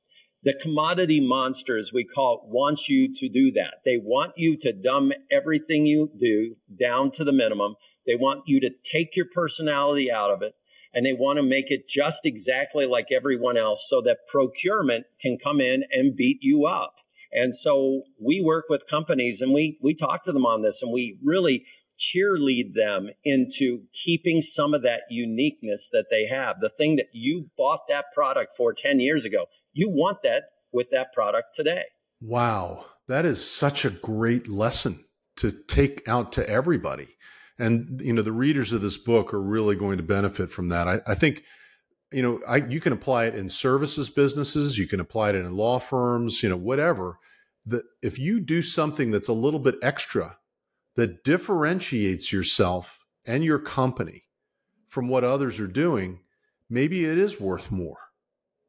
The 0.44 0.54
commodity 0.62 1.20
monsters, 1.20 1.92
we 1.92 2.06
call 2.06 2.36
it, 2.44 2.54
wants 2.54 2.88
you 2.88 3.12
to 3.16 3.28
do 3.28 3.52
that. 3.54 3.78
They 3.84 3.98
want 3.98 4.34
you 4.38 4.58
to 4.62 4.72
dumb 4.72 5.12
everything 5.32 5.88
you 5.88 6.12
do 6.20 6.56
down 6.80 7.12
to 7.14 7.24
the 7.24 7.34
minimum. 7.34 7.76
They 8.06 8.16
want 8.16 8.44
you 8.46 8.60
to 8.60 8.70
take 8.70 9.16
your 9.16 9.26
personality 9.34 10.12
out 10.12 10.30
of 10.30 10.44
it 10.44 10.54
and 10.94 11.06
they 11.06 11.14
want 11.14 11.38
to 11.38 11.44
make 11.44 11.66
it 11.70 11.90
just 11.90 12.22
exactly 12.26 12.86
like 12.86 13.08
everyone 13.16 13.58
else 13.58 13.86
so 13.90 14.02
that 14.02 14.28
procurement 14.28 15.06
can 15.22 15.38
come 15.44 15.60
in 15.60 15.84
and 15.92 16.16
beat 16.16 16.38
you 16.42 16.66
up. 16.66 16.94
And 17.36 17.56
so 17.56 18.04
we 18.20 18.42
work 18.42 18.66
with 18.70 18.84
companies 18.90 19.42
and 19.42 19.54
we 19.54 19.78
we 19.82 19.94
talk 19.94 20.24
to 20.24 20.32
them 20.32 20.46
on 20.46 20.62
this 20.62 20.82
and 20.82 20.92
we 20.92 21.20
really 21.24 21.66
cheerlead 22.00 22.74
them 22.74 23.10
into 23.24 23.84
keeping 24.04 24.42
some 24.42 24.74
of 24.74 24.82
that 24.82 25.02
uniqueness 25.10 25.90
that 25.92 26.06
they 26.12 26.26
have. 26.28 26.58
The 26.60 26.70
thing 26.70 26.98
that 26.98 27.08
you 27.14 27.50
bought 27.58 27.82
that 27.90 28.06
product 28.14 28.58
for 28.58 28.74
10 28.74 29.00
years 29.00 29.24
ago, 29.24 29.46
you 29.74 29.90
want 29.90 30.18
that 30.24 30.44
with 30.74 30.88
that 30.92 31.14
product 31.14 31.56
today. 31.56 31.84
Wow. 32.22 32.86
That 33.08 33.26
is 33.26 33.50
such 33.50 33.86
a 33.86 33.90
great 33.90 34.50
lesson 34.50 35.06
to 35.38 35.52
take 35.52 36.08
out 36.08 36.34
to 36.34 36.50
everybody 36.50 37.16
and 37.58 38.02
you 38.02 38.14
know 38.14 38.22
the 38.22 38.32
readers 38.32 38.72
of 38.72 38.82
this 38.82 38.98
book 38.98 39.34
are 39.34 39.42
really 39.42 39.76
going 39.76 39.98
to 39.98 40.04
benefit 40.04 40.50
from 40.50 40.70
that 40.70 40.88
i, 40.88 41.00
I 41.08 41.16
think 41.16 41.44
you 42.12 42.22
know 42.22 42.40
I, 42.48 42.58
you 42.58 42.80
can 42.80 42.94
apply 42.94 43.26
it 43.26 43.36
in 43.36 43.50
services 43.50 44.10
businesses 44.10 44.78
you 44.78 44.88
can 44.88 45.00
apply 45.00 45.30
it 45.30 45.36
in 45.36 45.56
law 45.56 45.80
firms 45.80 46.44
you 46.44 46.50
know 46.50 46.58
whatever 46.58 47.18
that 47.66 47.84
if 48.02 48.20
you 48.20 48.40
do 48.40 48.62
something 48.62 49.12
that's 49.12 49.28
a 49.28 49.34
little 49.34 49.60
bit 49.60 49.76
extra 49.82 50.38
that 50.96 51.24
differentiates 51.24 52.32
yourself 52.32 53.00
and 53.26 53.44
your 53.44 53.60
company 53.60 54.24
from 54.88 55.08
what 55.08 55.24
others 55.24 55.60
are 55.60 55.68
doing 55.68 56.20
maybe 56.70 57.06
it 57.06 57.18
is 57.18 57.40
worth 57.40 57.72
more 57.72 57.98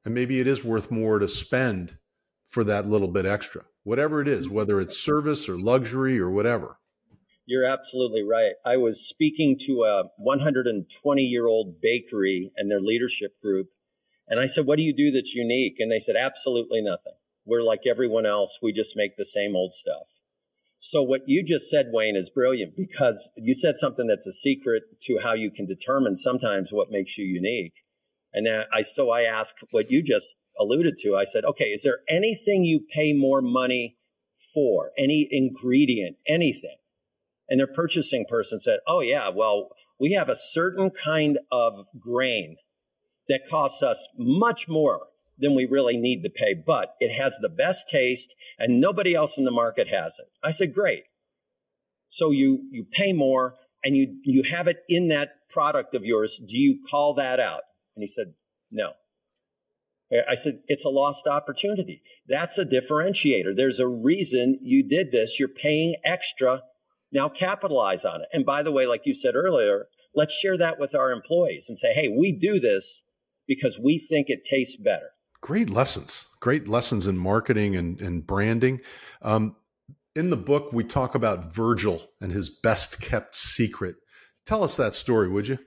and 0.04 0.14
maybe 0.14 0.40
it 0.40 0.46
is 0.46 0.64
worth 0.64 0.90
more 0.90 1.18
to 1.18 1.28
spend 1.28 1.96
for 2.44 2.64
that 2.64 2.86
little 2.86 3.08
bit 3.08 3.26
extra 3.26 3.62
whatever 3.84 4.20
it 4.20 4.28
is 4.28 4.46
mm-hmm. 4.46 4.56
whether 4.56 4.80
it's 4.80 4.98
service 4.98 5.48
or 5.48 5.58
luxury 5.58 6.18
or 6.18 6.30
whatever 6.30 6.78
you're 7.46 7.64
absolutely 7.64 8.22
right. 8.24 8.54
I 8.64 8.76
was 8.76 9.06
speaking 9.06 9.56
to 9.66 9.84
a 9.84 10.02
120 10.18 11.22
year 11.22 11.46
old 11.46 11.80
bakery 11.80 12.50
and 12.56 12.68
their 12.68 12.80
leadership 12.80 13.40
group. 13.40 13.68
And 14.28 14.40
I 14.40 14.46
said, 14.46 14.66
What 14.66 14.76
do 14.76 14.82
you 14.82 14.92
do 14.94 15.12
that's 15.12 15.32
unique? 15.32 15.76
And 15.78 15.90
they 15.90 16.00
said, 16.00 16.16
Absolutely 16.20 16.82
nothing. 16.82 17.14
We're 17.46 17.62
like 17.62 17.82
everyone 17.88 18.26
else. 18.26 18.58
We 18.62 18.72
just 18.72 18.96
make 18.96 19.16
the 19.16 19.24
same 19.24 19.54
old 19.56 19.74
stuff. 19.74 20.08
So, 20.78 21.02
what 21.02 21.22
you 21.26 21.42
just 21.42 21.70
said, 21.70 21.86
Wayne, 21.90 22.16
is 22.16 22.28
brilliant 22.28 22.76
because 22.76 23.28
you 23.36 23.54
said 23.54 23.76
something 23.76 24.06
that's 24.06 24.26
a 24.26 24.32
secret 24.32 24.82
to 25.04 25.18
how 25.22 25.32
you 25.32 25.50
can 25.50 25.66
determine 25.66 26.16
sometimes 26.16 26.68
what 26.70 26.90
makes 26.90 27.16
you 27.16 27.24
unique. 27.24 27.72
And 28.32 28.46
I, 28.48 28.82
so 28.82 29.10
I 29.10 29.22
asked 29.22 29.54
what 29.70 29.90
you 29.90 30.02
just 30.02 30.34
alluded 30.60 30.98
to. 30.98 31.16
I 31.16 31.24
said, 31.24 31.44
okay, 31.44 31.66
is 31.66 31.82
there 31.82 32.00
anything 32.10 32.64
you 32.64 32.80
pay 32.94 33.14
more 33.14 33.40
money 33.40 33.96
for, 34.52 34.92
any 34.98 35.28
ingredient, 35.30 36.16
anything. 36.28 36.76
And 37.48 37.60
their 37.60 37.66
purchasing 37.66 38.26
person 38.28 38.60
said, 38.60 38.78
Oh, 38.86 39.00
yeah, 39.00 39.28
well, 39.34 39.70
we 39.98 40.12
have 40.12 40.28
a 40.28 40.36
certain 40.36 40.90
kind 40.90 41.38
of 41.50 41.86
grain 41.98 42.56
that 43.28 43.48
costs 43.48 43.82
us 43.82 44.08
much 44.18 44.68
more 44.68 45.06
than 45.38 45.54
we 45.54 45.66
really 45.70 45.96
need 45.96 46.22
to 46.22 46.30
pay, 46.30 46.54
but 46.54 46.94
it 47.00 47.14
has 47.16 47.36
the 47.40 47.48
best 47.48 47.88
taste 47.88 48.34
and 48.58 48.80
nobody 48.80 49.14
else 49.14 49.36
in 49.36 49.44
the 49.44 49.50
market 49.50 49.88
has 49.88 50.18
it. 50.18 50.26
I 50.42 50.50
said, 50.50 50.74
Great. 50.74 51.04
So 52.08 52.30
you, 52.30 52.62
you 52.70 52.86
pay 52.90 53.12
more 53.12 53.54
and 53.84 53.96
you, 53.96 54.18
you 54.24 54.42
have 54.50 54.68
it 54.68 54.78
in 54.88 55.08
that 55.08 55.28
product 55.50 55.94
of 55.94 56.04
yours. 56.04 56.38
Do 56.38 56.56
you 56.56 56.78
call 56.90 57.14
that 57.14 57.40
out? 57.40 57.62
And 57.94 58.02
he 58.02 58.08
said, 58.08 58.34
No. 58.70 58.92
I 60.12 60.36
said, 60.36 60.60
it's 60.68 60.84
a 60.84 60.88
lost 60.88 61.26
opportunity. 61.26 62.00
That's 62.28 62.58
a 62.58 62.64
differentiator. 62.64 63.56
There's 63.56 63.80
a 63.80 63.88
reason 63.88 64.60
you 64.62 64.88
did 64.88 65.10
this. 65.10 65.40
You're 65.40 65.48
paying 65.48 65.96
extra. 66.04 66.60
Now 67.12 67.28
capitalize 67.28 68.04
on 68.04 68.20
it. 68.20 68.28
And 68.32 68.46
by 68.46 68.62
the 68.62 68.70
way, 68.70 68.86
like 68.86 69.00
you 69.04 69.14
said 69.14 69.34
earlier, 69.34 69.86
let's 70.14 70.32
share 70.32 70.56
that 70.58 70.78
with 70.78 70.94
our 70.94 71.10
employees 71.10 71.66
and 71.68 71.76
say, 71.76 71.92
hey, 71.92 72.08
we 72.08 72.30
do 72.30 72.60
this 72.60 73.02
because 73.48 73.80
we 73.82 73.98
think 73.98 74.26
it 74.28 74.44
tastes 74.48 74.76
better. 74.76 75.10
Great 75.46 75.70
lessons. 75.70 76.26
Great 76.40 76.66
lessons 76.66 77.06
in 77.06 77.16
marketing 77.16 77.76
and, 77.76 78.00
and 78.00 78.26
branding. 78.26 78.80
Um, 79.22 79.54
in 80.16 80.28
the 80.28 80.36
book, 80.36 80.72
we 80.72 80.82
talk 80.82 81.14
about 81.14 81.54
Virgil 81.54 82.02
and 82.20 82.32
his 82.32 82.48
best 82.48 83.00
kept 83.00 83.36
secret. 83.36 83.94
Tell 84.44 84.64
us 84.64 84.76
that 84.76 84.92
story, 84.92 85.28
would 85.28 85.46
you? 85.46 85.58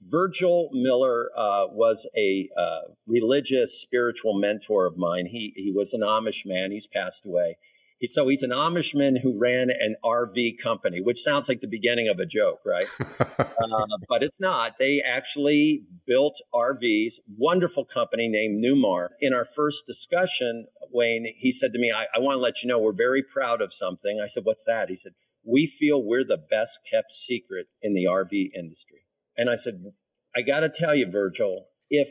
Virgil 0.00 0.70
Miller 0.72 1.28
uh, 1.36 1.66
was 1.72 2.08
a 2.16 2.48
uh, 2.58 2.92
religious, 3.06 3.78
spiritual 3.78 4.40
mentor 4.40 4.86
of 4.86 4.96
mine. 4.96 5.26
He 5.26 5.52
he 5.54 5.70
was 5.70 5.92
an 5.92 6.00
Amish 6.00 6.46
man. 6.46 6.70
He's 6.70 6.86
passed 6.86 7.26
away. 7.26 7.58
He, 7.98 8.06
so 8.06 8.28
he's 8.28 8.42
an 8.42 8.50
Amishman 8.50 9.22
who 9.22 9.38
ran 9.38 9.68
an 9.70 9.96
RV 10.04 10.56
company, 10.62 11.00
which 11.00 11.20
sounds 11.20 11.48
like 11.48 11.60
the 11.60 11.68
beginning 11.68 12.08
of 12.08 12.18
a 12.18 12.26
joke, 12.26 12.60
right? 12.64 12.86
uh, 13.30 13.98
but 14.08 14.22
it's 14.22 14.38
not. 14.40 14.72
They 14.78 15.00
actually 15.04 15.84
built 16.06 16.34
RVs. 16.54 17.14
Wonderful 17.36 17.84
company 17.84 18.28
named 18.28 18.62
Newmar. 18.62 19.08
In 19.20 19.32
our 19.32 19.46
first 19.46 19.84
discussion, 19.86 20.66
Wayne, 20.92 21.26
he 21.38 21.52
said 21.52 21.72
to 21.72 21.78
me, 21.78 21.90
"I, 21.90 22.04
I 22.14 22.20
want 22.20 22.36
to 22.36 22.40
let 22.40 22.62
you 22.62 22.68
know 22.68 22.78
we're 22.78 22.92
very 22.92 23.22
proud 23.22 23.62
of 23.62 23.72
something." 23.72 24.20
I 24.22 24.28
said, 24.28 24.44
"What's 24.44 24.64
that?" 24.64 24.88
He 24.88 24.96
said, 24.96 25.12
"We 25.44 25.66
feel 25.66 26.02
we're 26.02 26.24
the 26.24 26.36
best 26.38 26.80
kept 26.90 27.12
secret 27.12 27.68
in 27.80 27.94
the 27.94 28.04
RV 28.04 28.50
industry." 28.54 29.06
And 29.36 29.50
I 29.50 29.56
said, 29.56 29.92
I 30.36 30.42
got 30.42 30.60
to 30.60 30.68
tell 30.68 30.94
you, 30.94 31.10
Virgil, 31.10 31.66
if 31.90 32.08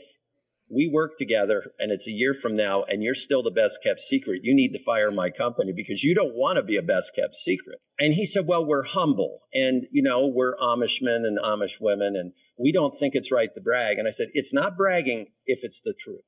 we 0.69 0.89
work 0.91 1.17
together 1.17 1.71
and 1.77 1.91
it's 1.91 2.07
a 2.07 2.11
year 2.11 2.33
from 2.33 2.55
now 2.55 2.83
and 2.87 3.03
you're 3.03 3.15
still 3.15 3.43
the 3.43 3.51
best 3.51 3.79
kept 3.83 4.01
secret, 4.01 4.41
you 4.43 4.55
need 4.55 4.71
to 4.73 4.83
fire 4.83 5.11
my 5.11 5.29
company 5.29 5.71
because 5.75 6.03
you 6.03 6.15
don't 6.15 6.35
want 6.35 6.57
to 6.57 6.63
be 6.63 6.77
a 6.77 6.81
best 6.81 7.11
kept 7.15 7.35
secret. 7.35 7.79
And 7.99 8.13
he 8.13 8.25
said, 8.25 8.47
Well, 8.47 8.65
we're 8.65 8.83
humble 8.85 9.41
and, 9.53 9.85
you 9.91 10.01
know, 10.01 10.27
we're 10.27 10.55
Amish 10.57 11.01
men 11.01 11.23
and 11.25 11.37
Amish 11.37 11.77
women 11.79 12.15
and 12.15 12.33
we 12.57 12.71
don't 12.71 12.97
think 12.97 13.13
it's 13.15 13.31
right 13.31 13.49
to 13.53 13.61
brag. 13.61 13.97
And 13.99 14.07
I 14.07 14.11
said, 14.11 14.27
It's 14.33 14.53
not 14.53 14.77
bragging 14.77 15.27
if 15.45 15.59
it's 15.63 15.81
the 15.81 15.93
truth. 15.97 16.21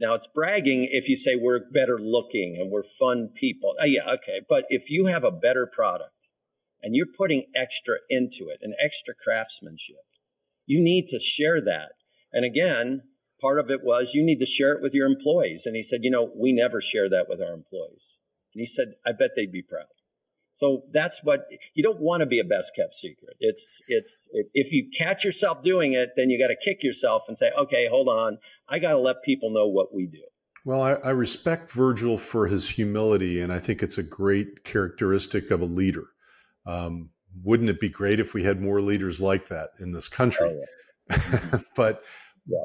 Now, 0.00 0.14
it's 0.14 0.28
bragging 0.34 0.88
if 0.90 1.08
you 1.08 1.16
say 1.16 1.36
we're 1.36 1.60
better 1.60 1.98
looking 2.00 2.56
and 2.58 2.72
we're 2.72 2.82
fun 2.82 3.28
people. 3.38 3.74
Oh, 3.80 3.84
yeah, 3.84 4.14
okay. 4.14 4.40
But 4.48 4.64
if 4.68 4.90
you 4.90 5.06
have 5.06 5.22
a 5.22 5.30
better 5.30 5.70
product, 5.72 6.10
and 6.82 6.96
you're 6.96 7.06
putting 7.16 7.46
extra 7.54 7.96
into 8.10 8.48
it 8.48 8.58
and 8.60 8.74
extra 8.84 9.14
craftsmanship, 9.14 10.04
you 10.66 10.82
need 10.82 11.06
to 11.08 11.18
share 11.18 11.60
that. 11.60 11.92
And 12.32 12.44
again, 12.44 13.02
part 13.42 13.58
of 13.58 13.70
it 13.70 13.80
was 13.82 14.12
you 14.14 14.24
need 14.24 14.38
to 14.38 14.46
share 14.46 14.72
it 14.72 14.80
with 14.80 14.94
your 14.94 15.06
employees. 15.06 15.64
And 15.66 15.76
he 15.76 15.82
said, 15.82 16.00
you 16.02 16.10
know, 16.10 16.30
we 16.34 16.52
never 16.52 16.80
share 16.80 17.10
that 17.10 17.26
with 17.28 17.40
our 17.42 17.52
employees. 17.52 18.16
And 18.54 18.60
he 18.60 18.66
said, 18.66 18.94
I 19.04 19.10
bet 19.12 19.30
they'd 19.36 19.52
be 19.52 19.62
proud. 19.62 19.86
So 20.54 20.82
that's 20.92 21.20
what 21.24 21.46
you 21.74 21.82
don't 21.82 22.00
want 22.00 22.20
to 22.20 22.26
be 22.26 22.38
a 22.38 22.44
best 22.44 22.72
kept 22.76 22.94
secret. 22.94 23.36
It's 23.40 23.80
it's 23.88 24.28
if 24.54 24.70
you 24.70 24.90
catch 24.96 25.24
yourself 25.24 25.64
doing 25.64 25.94
it, 25.94 26.10
then 26.16 26.30
you 26.30 26.38
got 26.38 26.52
to 26.52 26.70
kick 26.70 26.84
yourself 26.84 27.24
and 27.26 27.36
say, 27.36 27.46
okay, 27.58 27.86
hold 27.90 28.08
on, 28.08 28.38
I 28.68 28.78
got 28.78 28.90
to 28.90 28.98
let 28.98 29.16
people 29.24 29.50
know 29.50 29.66
what 29.66 29.94
we 29.94 30.06
do. 30.06 30.22
Well, 30.64 30.82
I, 30.82 30.92
I, 30.92 31.10
respect 31.10 31.72
Virgil 31.72 32.16
for 32.16 32.46
his 32.46 32.68
humility, 32.68 33.40
and 33.40 33.52
I 33.52 33.58
think 33.58 33.82
it's 33.82 33.98
a 33.98 34.02
great 34.02 34.62
characteristic 34.62 35.50
of 35.50 35.60
a 35.60 35.64
leader. 35.64 36.04
Um, 36.66 37.10
wouldn't 37.42 37.68
it 37.68 37.80
be 37.80 37.88
great 37.88 38.20
if 38.20 38.32
we 38.32 38.44
had 38.44 38.60
more 38.60 38.80
leaders 38.80 39.20
like 39.20 39.48
that 39.48 39.70
in 39.80 39.90
this 39.90 40.06
country? 40.06 40.48
Oh, 40.48 40.60
yeah. 40.60 41.58
but 41.76 42.04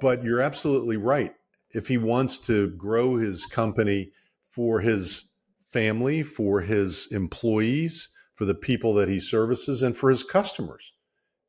but 0.02 0.24
you're 0.24 0.42
absolutely 0.42 0.98
right. 0.98 1.34
If 1.72 1.88
he 1.88 1.98
wants 1.98 2.38
to 2.48 2.70
grow 2.72 3.18
his 3.18 3.46
company 3.46 4.12
for 4.50 4.80
his 4.80 5.32
family, 5.70 6.24
for 6.24 6.62
his 6.62 7.08
employees, 7.12 8.10
for 8.36 8.46
the 8.46 8.56
people 8.56 8.94
that 8.96 9.10
he 9.10 9.20
services, 9.20 9.84
and 9.84 9.96
for 9.96 10.10
his 10.10 10.24
customers, 10.24 10.94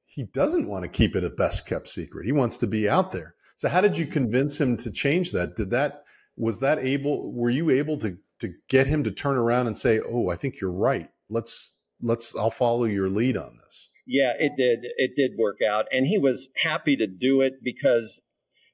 he 0.04 0.24
doesn't 0.24 0.66
want 0.66 0.82
to 0.82 0.88
keep 0.88 1.14
it 1.14 1.24
a 1.24 1.30
best 1.30 1.66
kept 1.66 1.88
secret. 1.88 2.26
He 2.26 2.32
wants 2.32 2.56
to 2.58 2.66
be 2.66 2.88
out 2.88 3.12
there. 3.12 3.34
So 3.56 3.68
how 3.68 3.80
did 3.80 3.96
you 3.96 4.06
convince 4.06 4.60
him 4.60 4.76
to 4.78 4.90
change 4.90 5.32
that? 5.32 5.56
Did 5.56 5.70
that 5.70 6.04
was 6.36 6.60
that 6.60 6.78
able 6.78 7.32
were 7.32 7.50
you 7.50 7.70
able 7.70 7.98
to 7.98 8.16
to 8.38 8.54
get 8.68 8.86
him 8.86 9.02
to 9.04 9.10
turn 9.10 9.36
around 9.36 9.66
and 9.66 9.76
say, 9.76 10.00
"Oh, 10.00 10.28
I 10.28 10.36
think 10.36 10.60
you're 10.60 10.70
right. 10.70 11.08
Let's 11.28 11.76
let's 12.00 12.36
I'll 12.36 12.50
follow 12.50 12.84
your 12.84 13.08
lead 13.08 13.36
on 13.36 13.58
this. 13.58 13.87
Yeah, 14.10 14.32
it 14.38 14.52
did. 14.56 14.90
It 14.96 15.10
did 15.16 15.38
work 15.38 15.58
out, 15.60 15.84
and 15.90 16.06
he 16.06 16.16
was 16.16 16.48
happy 16.64 16.96
to 16.96 17.06
do 17.06 17.42
it 17.42 17.62
because 17.62 18.22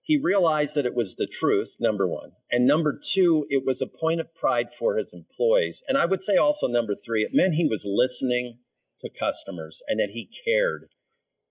he 0.00 0.17
realized 0.17 0.76
that 0.76 0.87
it 0.87 0.95
was 0.95 1.17
the 1.17 1.26
truth. 1.26 1.75
Number 1.81 2.07
one, 2.07 2.31
and 2.53 2.69
number 2.69 2.97
two, 3.12 3.45
it 3.50 3.64
was 3.67 3.83
a 3.83 3.87
point 3.87 4.21
of 4.21 4.33
pride 4.33 4.67
for 4.79 4.97
his 4.97 5.12
employees, 5.12 5.83
and 5.88 5.99
I 5.99 6.07
would 6.07 6.23
say 6.23 6.37
also 6.37 6.69
number 6.69 6.95
three, 6.95 7.25
it 7.25 7.33
meant 7.35 7.55
he 7.55 7.67
was 7.69 7.83
listening 7.85 8.59
to 9.00 9.11
customers 9.11 9.83
and 9.88 9.99
that 9.99 10.11
he 10.12 10.31
cared. 10.45 10.88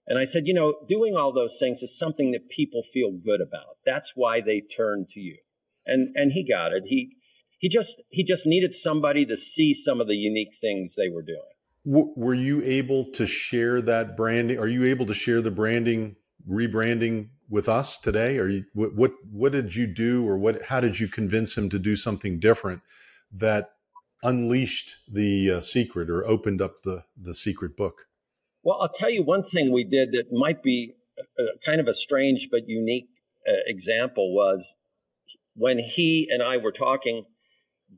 And 0.07 0.17
I 0.17 0.23
said, 0.23 0.43
you 0.47 0.53
know, 0.53 0.75
doing 0.87 1.15
all 1.17 1.33
those 1.33 1.57
things 1.59 1.83
is 1.83 1.97
something 1.97 2.31
that 2.31 2.49
people 2.49 2.83
feel 2.83 3.11
good 3.11 3.41
about. 3.41 3.77
That's 3.85 4.13
why 4.15 4.39
they 4.39 4.61
turn 4.61 5.07
to 5.11 5.19
you. 5.19 5.39
And 5.85 6.15
and 6.15 6.31
he 6.31 6.47
got 6.47 6.71
it. 6.71 6.83
He 6.87 7.17
he 7.59 7.67
just 7.67 8.01
he 8.09 8.23
just 8.23 8.45
needed 8.45 8.73
somebody 8.73 9.25
to 9.25 9.35
see 9.35 9.73
some 9.73 9.99
of 9.99 10.07
the 10.07 10.15
unique 10.15 10.55
things 10.61 10.95
they 10.95 11.09
were 11.09 11.21
doing 11.21 11.52
were 11.85 12.33
you 12.33 12.61
able 12.63 13.05
to 13.11 13.25
share 13.25 13.81
that 13.81 14.15
branding? 14.15 14.57
Are 14.57 14.67
you 14.67 14.85
able 14.85 15.05
to 15.07 15.13
share 15.13 15.41
the 15.41 15.51
branding 15.51 16.15
rebranding 16.49 17.29
with 17.49 17.67
us 17.67 17.97
today? 17.97 18.37
Or 18.37 18.47
you, 18.47 18.65
what, 18.73 18.95
what 18.95 19.11
what 19.29 19.51
did 19.51 19.75
you 19.75 19.87
do, 19.87 20.27
or 20.27 20.37
what 20.37 20.63
how 20.63 20.79
did 20.79 20.99
you 20.99 21.07
convince 21.07 21.57
him 21.57 21.69
to 21.69 21.79
do 21.79 21.95
something 21.95 22.39
different 22.39 22.81
that 23.33 23.71
unleashed 24.21 24.95
the 25.11 25.51
uh, 25.51 25.59
secret 25.59 26.09
or 26.09 26.25
opened 26.25 26.61
up 26.61 26.81
the 26.83 27.03
the 27.17 27.33
secret 27.33 27.75
book? 27.75 28.07
Well, 28.63 28.79
I'll 28.81 28.89
tell 28.89 29.09
you 29.09 29.23
one 29.23 29.43
thing 29.43 29.73
we 29.73 29.83
did 29.83 30.11
that 30.11 30.31
might 30.31 30.63
be 30.63 30.93
a, 31.17 31.43
a 31.43 31.45
kind 31.65 31.81
of 31.81 31.87
a 31.87 31.93
strange 31.93 32.47
but 32.49 32.61
unique 32.65 33.09
uh, 33.47 33.51
example 33.67 34.33
was 34.33 34.75
when 35.55 35.79
he 35.79 36.27
and 36.31 36.41
I 36.41 36.57
were 36.57 36.71
talking. 36.71 37.25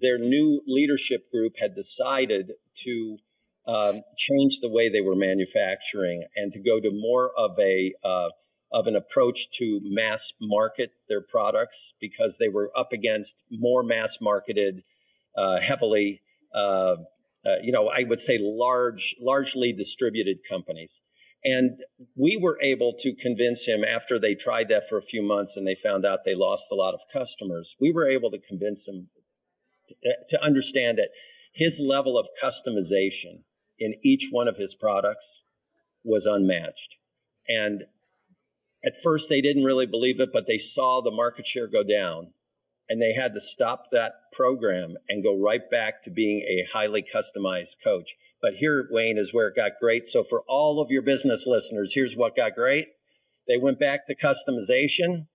Their 0.01 0.17
new 0.17 0.61
leadership 0.67 1.31
group 1.31 1.53
had 1.57 1.73
decided 1.73 2.51
to 2.83 3.17
um, 3.67 4.03
change 4.17 4.59
the 4.61 4.69
way 4.69 4.89
they 4.89 5.01
were 5.01 5.15
manufacturing 5.15 6.25
and 6.35 6.51
to 6.53 6.59
go 6.59 6.79
to 6.79 6.91
more 6.91 7.31
of 7.37 7.57
a 7.59 7.93
uh, 8.03 8.29
of 8.71 8.87
an 8.87 8.95
approach 8.95 9.47
to 9.57 9.79
mass 9.83 10.33
market 10.41 10.91
their 11.07 11.21
products 11.21 11.93
because 12.01 12.37
they 12.39 12.49
were 12.49 12.71
up 12.77 12.91
against 12.91 13.41
more 13.49 13.83
mass 13.83 14.17
marketed, 14.19 14.83
uh, 15.37 15.59
heavily, 15.61 16.21
uh, 16.53 16.95
uh 17.45 17.57
you 17.63 17.71
know, 17.71 17.87
I 17.87 18.03
would 18.03 18.19
say 18.19 18.37
large, 18.39 19.15
largely 19.21 19.71
distributed 19.71 20.39
companies. 20.49 20.99
And 21.43 21.79
we 22.15 22.37
were 22.41 22.59
able 22.61 22.95
to 22.99 23.13
convince 23.15 23.65
him 23.65 23.83
after 23.83 24.19
they 24.19 24.33
tried 24.33 24.67
that 24.69 24.89
for 24.89 24.97
a 24.97 25.03
few 25.03 25.21
months 25.21 25.55
and 25.55 25.65
they 25.65 25.75
found 25.75 26.05
out 26.05 26.19
they 26.25 26.35
lost 26.35 26.63
a 26.71 26.75
lot 26.75 26.95
of 26.95 27.01
customers. 27.13 27.75
We 27.79 27.93
were 27.93 28.09
able 28.09 28.31
to 28.31 28.39
convince 28.39 28.87
him 28.87 29.09
to, 29.87 29.95
to 30.29 30.43
understand 30.43 30.97
that 30.97 31.09
his 31.53 31.79
level 31.79 32.17
of 32.17 32.25
customization 32.43 33.43
in 33.79 33.95
each 34.03 34.29
one 34.31 34.47
of 34.47 34.57
his 34.57 34.75
products 34.75 35.43
was 36.03 36.25
unmatched. 36.25 36.95
And 37.47 37.83
at 38.85 38.93
first, 39.03 39.27
they 39.29 39.41
didn't 39.41 39.63
really 39.63 39.87
believe 39.87 40.19
it, 40.19 40.29
but 40.31 40.45
they 40.47 40.59
saw 40.59 41.01
the 41.01 41.11
market 41.11 41.47
share 41.47 41.67
go 41.67 41.83
down 41.83 42.33
and 42.87 43.01
they 43.01 43.13
had 43.19 43.33
to 43.33 43.41
stop 43.41 43.85
that 43.91 44.13
program 44.31 44.95
and 45.09 45.23
go 45.23 45.35
right 45.35 45.69
back 45.71 46.03
to 46.03 46.11
being 46.11 46.41
a 46.41 46.67
highly 46.71 47.03
customized 47.03 47.77
coach. 47.83 48.15
But 48.41 48.53
here, 48.59 48.87
Wayne, 48.91 49.17
is 49.17 49.33
where 49.33 49.47
it 49.47 49.55
got 49.55 49.79
great. 49.81 50.07
So, 50.07 50.23
for 50.23 50.43
all 50.47 50.79
of 50.79 50.91
your 50.91 51.01
business 51.01 51.45
listeners, 51.47 51.93
here's 51.95 52.15
what 52.15 52.35
got 52.35 52.53
great 52.53 52.89
they 53.47 53.57
went 53.57 53.79
back 53.79 54.07
to 54.07 54.15
customization, 54.15 55.27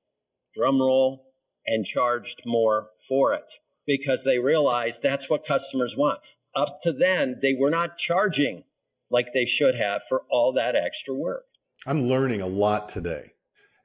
drum 0.56 0.80
roll, 0.80 1.32
and 1.66 1.84
charged 1.84 2.42
more 2.46 2.88
for 3.08 3.34
it 3.34 3.46
because 3.86 4.24
they 4.24 4.38
realized 4.38 5.02
that's 5.02 5.28
what 5.28 5.46
customers 5.46 5.96
want 5.96 6.20
up 6.56 6.80
to 6.82 6.92
then, 6.92 7.38
they 7.42 7.54
were 7.58 7.70
not 7.70 7.98
charging 7.98 8.64
like 9.10 9.32
they 9.32 9.46
should 9.46 9.74
have 9.74 10.02
for 10.08 10.22
all 10.30 10.52
that 10.52 10.76
extra 10.76 11.14
work. 11.14 11.44
I'm 11.86 12.08
learning 12.08 12.42
a 12.42 12.46
lot 12.46 12.88
today. 12.88 13.32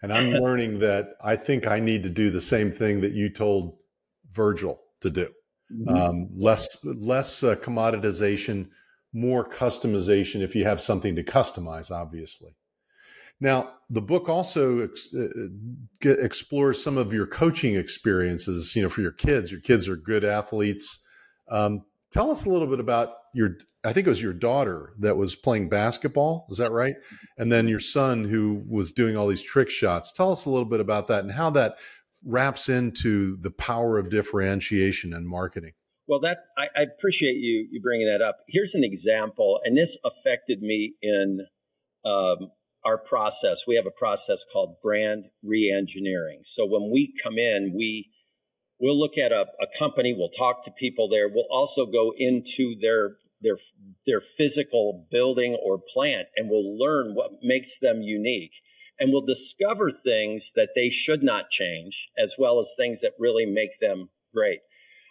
And 0.01 0.13
I'm 0.13 0.31
learning 0.43 0.79
that 0.79 1.15
I 1.24 1.36
think 1.36 1.67
I 1.67 1.79
need 1.79 2.03
to 2.03 2.10
do 2.10 2.29
the 2.29 2.41
same 2.41 2.72
thing 2.72 3.01
that 3.01 3.13
you 3.13 3.29
told 3.29 3.77
Virgil 4.34 4.81
to 5.01 5.10
do. 5.10 5.27
mm-hmm. 5.72 5.95
um, 5.95 6.29
less 6.36 6.84
less 6.84 7.43
uh, 7.43 7.55
commoditization, 7.55 8.69
more 9.13 9.48
customization 9.48 10.41
if 10.41 10.55
you 10.55 10.63
have 10.63 10.81
something 10.81 11.15
to 11.15 11.24
customize, 11.24 11.91
obviously. 11.91 12.55
Now, 13.41 13.74
the 13.89 14.01
book 14.01 14.29
also 14.29 14.81
ex- 14.81 15.13
uh, 15.13 15.27
uh 16.05 16.10
explores 16.10 16.81
some 16.81 16.98
of 16.98 17.12
your 17.12 17.27
coaching 17.27 17.75
experiences. 17.75 18.75
You 18.75 18.84
know, 18.84 18.89
for 18.89 19.01
your 19.01 19.12
kids, 19.12 19.51
your 19.51 19.62
kids 19.62 19.89
are 19.89 19.98
good 19.98 20.24
athletes. 20.24 21.00
Um, 21.50 21.84
tell 22.12 22.31
us 22.31 22.45
a 22.45 22.50
little 22.50 22.67
bit 22.67 22.79
about 22.79 23.13
your. 23.33 23.57
I 23.83 23.93
think 23.93 24.07
it 24.07 24.09
was 24.09 24.21
your 24.21 24.33
daughter 24.33 24.93
that 25.00 25.15
was 25.15 25.35
playing 25.35 25.69
basketball. 25.69 26.47
Is 26.50 26.57
that 26.57 26.71
right? 26.71 26.95
And 27.38 27.51
then 27.51 27.67
your 27.67 27.79
son 27.79 28.24
who 28.24 28.63
was 28.67 28.91
doing 28.91 29.15
all 29.15 29.27
these 29.27 29.43
trick 29.43 29.69
shots. 29.69 30.12
Tell 30.12 30.31
us 30.31 30.45
a 30.45 30.50
little 30.50 30.67
bit 30.67 30.79
about 30.79 31.07
that 31.07 31.24
and 31.24 31.31
how 31.31 31.51
that 31.51 31.75
wraps 32.25 32.67
into 32.67 33.38
the 33.41 33.51
power 33.51 34.00
of 34.00 34.09
differentiation 34.09 35.13
and 35.13 35.27
marketing. 35.27 35.74
Well, 36.07 36.19
that 36.21 36.38
I, 36.57 36.63
I, 36.75 36.83
appreciate 36.83 37.35
you 37.35 37.67
you 37.71 37.81
bringing 37.81 38.07
that 38.07 38.24
up. 38.24 38.38
Here's 38.47 38.75
an 38.75 38.83
example, 38.83 39.59
and 39.63 39.77
this 39.77 39.97
affected 40.03 40.62
me 40.62 40.93
in 41.01 41.39
um, 42.05 42.51
our 42.85 42.97
process. 42.97 43.63
We 43.67 43.75
have 43.75 43.88
a 43.88 43.97
process 43.97 44.43
called 44.53 44.75
brand 44.83 45.25
reengineering. 45.43 46.43
So 46.43 46.65
when 46.65 46.91
we 46.91 47.13
come 47.24 47.38
in, 47.39 47.74
we 47.75 48.12
we'll 48.79 49.00
look 49.00 49.17
at 49.17 49.32
a, 49.32 49.46
a 49.62 49.67
company, 49.77 50.15
we'll 50.17 50.29
talk 50.29 50.63
to 50.65 50.72
people 50.72 51.10
there. 51.10 51.27
We'll 51.27 51.48
also 51.51 51.86
go 51.86 52.13
into 52.17 52.75
their 52.79 53.17
their 53.41 53.58
their 54.05 54.22
physical 54.38 55.05
building 55.12 55.58
or 55.63 55.79
plant, 55.94 56.27
and 56.36 56.50
we'll 56.50 56.77
learn 56.77 57.13
what 57.13 57.32
makes 57.44 57.77
them 57.79 58.01
unique 58.01 58.53
and 59.00 59.12
we'll 59.12 59.25
discover 59.25 59.91
things 59.91 60.51
that 60.55 60.70
they 60.75 60.89
should 60.89 61.24
not 61.24 61.50
change, 61.50 62.08
as 62.17 62.36
well 62.38 62.60
as 62.60 62.74
things 62.77 63.01
that 63.01 63.12
really 63.20 63.46
make 63.46 63.79
them 63.79 64.10
great. 64.34 64.60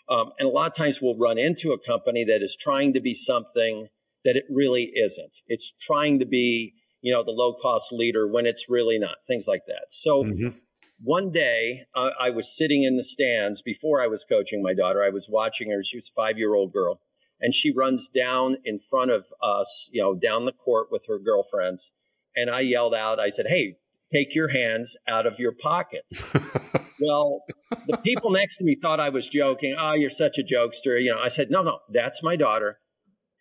Um, 0.09 0.33
and 0.38 0.49
a 0.49 0.50
lot 0.52 0.71
of 0.71 0.76
times 0.76 1.00
we'll 1.00 1.18
run 1.18 1.38
into 1.38 1.73
a 1.73 1.78
company 1.78 2.25
that 2.25 2.42
is 2.42 2.56
trying 2.59 2.92
to 2.94 3.00
be 3.00 3.14
something 3.14 3.88
that 4.25 4.37
it 4.37 4.44
really 4.50 4.92
isn't. 4.94 5.33
It's 5.47 5.73
trying 5.80 6.18
to 6.18 6.26
be, 6.26 6.75
you 7.00 7.12
know, 7.12 7.25
the 7.25 7.30
low 7.30 7.54
cost 7.61 7.92
leader 7.92 8.26
when 8.26 8.47
it's 8.47 8.66
really 8.68 8.99
not, 8.99 9.16
things 9.26 9.47
like 9.47 9.62
that. 9.66 9.87
So 9.90 10.25
mm-hmm. 10.25 10.59
One 11.04 11.30
day 11.30 11.82
uh, 11.94 12.11
I 12.20 12.30
was 12.30 12.56
sitting 12.56 12.82
in 12.82 12.96
the 12.96 13.04
stands 13.04 13.62
before 13.62 14.02
I 14.02 14.06
was 14.06 14.25
coaching 14.25 14.62
my 14.62 14.75
daughter. 14.75 15.04
I 15.04 15.11
was 15.11 15.28
watching 15.28 15.70
her. 15.70 15.84
She 15.84 15.99
was 15.99 16.08
a 16.08 16.14
five 16.14 16.38
year 16.38 16.54
old 16.54 16.73
girl. 16.73 17.00
And 17.40 17.54
she 17.54 17.70
runs 17.70 18.08
down 18.08 18.56
in 18.64 18.78
front 18.78 19.11
of 19.11 19.26
us, 19.42 19.90
you 19.92 20.00
know, 20.00 20.14
down 20.14 20.46
the 20.46 20.52
court 20.52 20.87
with 20.90 21.04
her 21.08 21.18
girlfriends 21.18 21.90
and 22.37 22.50
I 22.50 22.61
yelled 22.61 22.94
out, 22.94 23.20
I 23.20 23.30
said, 23.30 23.46
Hey, 23.49 23.76
take 24.12 24.34
your 24.34 24.49
hands 24.49 24.96
out 25.08 25.26
of 25.26 25.38
your 25.38 25.52
pockets. 25.52 26.32
well, 27.00 27.42
the 27.87 27.96
people 27.99 28.30
next 28.30 28.58
to 28.58 28.64
me 28.64 28.76
thought 28.80 29.00
I 29.00 29.08
was 29.08 29.28
joking. 29.28 29.76
Oh, 29.78 29.94
you're 29.94 30.11
such 30.11 30.38
a 30.38 30.42
jokester. 30.42 31.00
You 31.00 31.14
know, 31.14 31.20
I 31.23 31.28
said, 31.28 31.50
No, 31.50 31.62
no, 31.62 31.78
that's 31.92 32.23
my 32.23 32.37
daughter. 32.37 32.78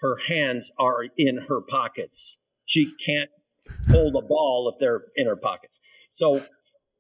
Her 0.02 0.18
hands 0.28 0.72
are 0.78 1.06
in 1.18 1.46
her 1.48 1.62
pockets. 1.62 2.38
She 2.66 2.94
can't 3.06 3.30
hold 3.90 4.16
a 4.16 4.26
ball 4.26 4.72
if 4.74 4.80
they're 4.80 5.04
in 5.16 5.28
her 5.28 5.36
pockets. 5.36 5.78
So 6.12 6.46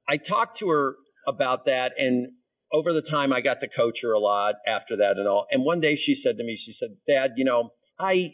I 0.07 0.17
talked 0.17 0.59
to 0.59 0.69
her 0.69 0.95
about 1.27 1.65
that. 1.65 1.93
And 1.97 2.27
over 2.71 2.93
the 2.93 3.01
time, 3.01 3.31
I 3.31 3.41
got 3.41 3.61
to 3.61 3.67
coach 3.67 3.99
her 4.03 4.11
a 4.11 4.19
lot 4.19 4.55
after 4.67 4.97
that 4.97 5.17
and 5.17 5.27
all. 5.27 5.45
And 5.51 5.63
one 5.63 5.79
day 5.79 5.95
she 5.95 6.15
said 6.15 6.37
to 6.37 6.43
me, 6.43 6.55
She 6.55 6.73
said, 6.73 6.89
Dad, 7.07 7.31
you 7.37 7.45
know, 7.45 7.71
I. 7.99 8.33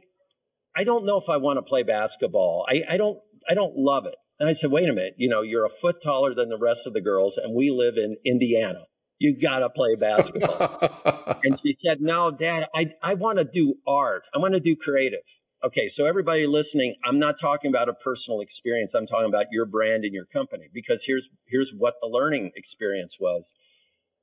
I 0.77 0.83
don't 0.83 1.03
know 1.03 1.17
if 1.17 1.27
I 1.27 1.37
want 1.37 1.57
to 1.57 1.63
play 1.63 1.81
basketball. 1.81 2.63
I, 2.69 2.93
I 2.93 2.97
don't 2.97 3.17
I 3.49 3.55
don't 3.55 3.75
love 3.75 4.05
it. 4.05 4.15
And 4.39 4.47
I 4.47 4.53
said, 4.53 4.71
wait 4.71 4.87
a 4.87 4.93
minute, 4.93 5.15
you 5.17 5.27
know, 5.27 5.41
you're 5.41 5.65
a 5.65 5.69
foot 5.69 6.01
taller 6.01 6.33
than 6.33 6.47
the 6.49 6.57
rest 6.57 6.87
of 6.87 6.93
the 6.93 7.01
girls, 7.01 7.37
and 7.37 7.53
we 7.53 7.71
live 7.71 7.95
in 7.97 8.15
Indiana. 8.25 8.83
You 9.17 9.37
got 9.37 9.59
to 9.59 9.69
play 9.69 9.95
basketball. 9.99 11.37
and 11.43 11.59
she 11.61 11.73
said, 11.73 11.99
no, 11.99 12.31
dad, 12.31 12.67
I, 12.73 12.93
I 13.03 13.15
want 13.15 13.39
to 13.39 13.43
do 13.43 13.75
art. 13.85 14.23
I 14.33 14.37
want 14.37 14.53
to 14.53 14.61
do 14.61 14.77
creative. 14.77 15.19
Okay, 15.61 15.89
so 15.89 16.05
everybody 16.05 16.47
listening, 16.47 16.95
I'm 17.03 17.19
not 17.19 17.35
talking 17.37 17.69
about 17.69 17.89
a 17.89 17.93
personal 17.93 18.39
experience. 18.39 18.93
I'm 18.93 19.05
talking 19.05 19.27
about 19.27 19.47
your 19.51 19.65
brand 19.65 20.05
and 20.05 20.13
your 20.13 20.23
company 20.23 20.69
because 20.73 21.03
here's 21.05 21.29
here's 21.47 21.73
what 21.77 21.95
the 22.01 22.07
learning 22.07 22.51
experience 22.55 23.17
was. 23.19 23.51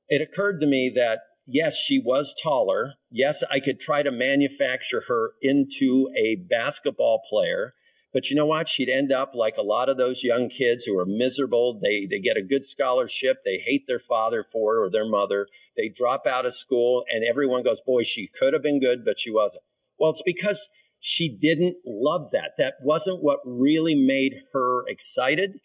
It 0.09 0.19
occurred 0.19 0.59
to 0.61 0.65
me 0.65 0.91
that 0.95 1.19
yes, 1.45 1.77
she 1.77 1.99
was 1.99 2.33
taller. 2.41 2.93
Yes, 3.11 3.43
I 3.51 3.59
could 3.59 3.79
try 3.79 4.01
to 4.01 4.09
manufacture 4.09 5.03
her 5.07 5.33
into 5.43 6.09
a 6.17 6.37
basketball 6.49 7.21
player. 7.29 7.75
But 8.13 8.31
you 8.31 8.35
know 8.35 8.47
what? 8.47 8.67
She'd 8.67 8.89
end 8.89 9.11
up 9.11 9.33
like 9.35 9.57
a 9.59 9.61
lot 9.61 9.89
of 9.89 9.97
those 9.97 10.23
young 10.23 10.49
kids 10.49 10.85
who 10.85 10.97
are 10.97 11.05
miserable. 11.05 11.79
They 11.79 12.07
they 12.09 12.19
get 12.19 12.37
a 12.37 12.41
good 12.41 12.65
scholarship. 12.65 13.43
They 13.45 13.61
hate 13.63 13.83
their 13.87 13.99
father 13.99 14.43
for 14.43 14.77
it 14.77 14.79
or 14.79 14.89
their 14.89 15.07
mother. 15.07 15.47
They 15.75 15.87
drop 15.87 16.25
out 16.25 16.47
of 16.47 16.55
school, 16.55 17.03
and 17.13 17.23
everyone 17.23 17.61
goes, 17.61 17.79
"Boy, 17.79 18.01
she 18.01 18.27
could 18.27 18.53
have 18.53 18.63
been 18.63 18.79
good, 18.79 19.05
but 19.05 19.19
she 19.19 19.29
wasn't." 19.29 19.61
Well, 19.99 20.09
it's 20.09 20.23
because 20.25 20.67
she 20.99 21.29
didn't 21.29 21.77
love 21.85 22.31
that. 22.31 22.51
That 22.57 22.75
wasn't 22.81 23.23
what 23.23 23.39
really 23.45 23.95
made 23.95 24.33
her 24.53 24.87
excited, 24.87 25.59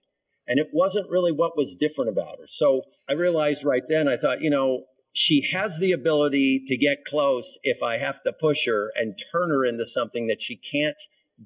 and 0.46 0.58
it 0.58 0.68
wasn't 0.72 1.10
really 1.10 1.32
what 1.32 1.56
was 1.56 1.76
different 1.78 2.10
about 2.10 2.38
her. 2.38 2.46
So 2.46 2.82
I 3.08 3.14
realized 3.14 3.64
right 3.64 3.82
then. 3.88 4.08
I 4.08 4.16
thought, 4.16 4.40
you 4.40 4.50
know, 4.50 4.84
she 5.12 5.48
has 5.52 5.78
the 5.78 5.92
ability 5.92 6.64
to 6.66 6.76
get 6.76 7.04
close 7.06 7.58
if 7.62 7.82
I 7.82 7.98
have 7.98 8.22
to 8.22 8.32
push 8.32 8.66
her 8.66 8.90
and 8.94 9.14
turn 9.30 9.50
her 9.50 9.64
into 9.64 9.84
something 9.84 10.26
that 10.28 10.40
she 10.40 10.56
can't 10.56 10.96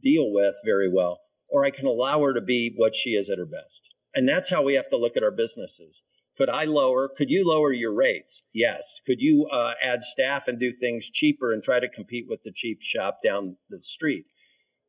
deal 0.03 0.31
with 0.31 0.55
very 0.65 0.93
well, 0.93 1.21
or 1.49 1.65
I 1.65 1.71
can 1.71 1.87
allow 1.87 2.21
her 2.23 2.33
to 2.33 2.41
be 2.41 2.73
what 2.77 2.95
she 2.95 3.11
is 3.11 3.29
at 3.29 3.39
her 3.39 3.47
best. 3.47 3.83
And 4.15 4.29
that's 4.29 4.51
how 4.51 4.63
we 4.63 4.75
have 4.75 4.89
to 4.91 4.97
look 4.97 5.17
at 5.17 5.23
our 5.23 5.31
businesses. 5.31 6.03
Could 6.37 6.49
I 6.51 6.65
lower? 6.65 7.09
Could 7.17 7.31
you 7.31 7.45
lower 7.47 7.73
your 7.73 7.95
rates? 7.95 8.43
Yes. 8.53 9.01
Could 9.07 9.21
you 9.21 9.47
uh, 9.47 9.73
add 9.83 10.03
staff 10.03 10.49
and 10.49 10.61
do 10.61 10.71
things 10.71 11.09
cheaper 11.11 11.53
and 11.53 11.63
try 11.63 11.81
to 11.81 11.89
compete 11.89 12.27
with 12.29 12.43
the 12.45 12.53
cheap 12.55 12.83
shop 12.83 13.21
down 13.25 13.57
the 13.71 13.81
street? 13.83 14.27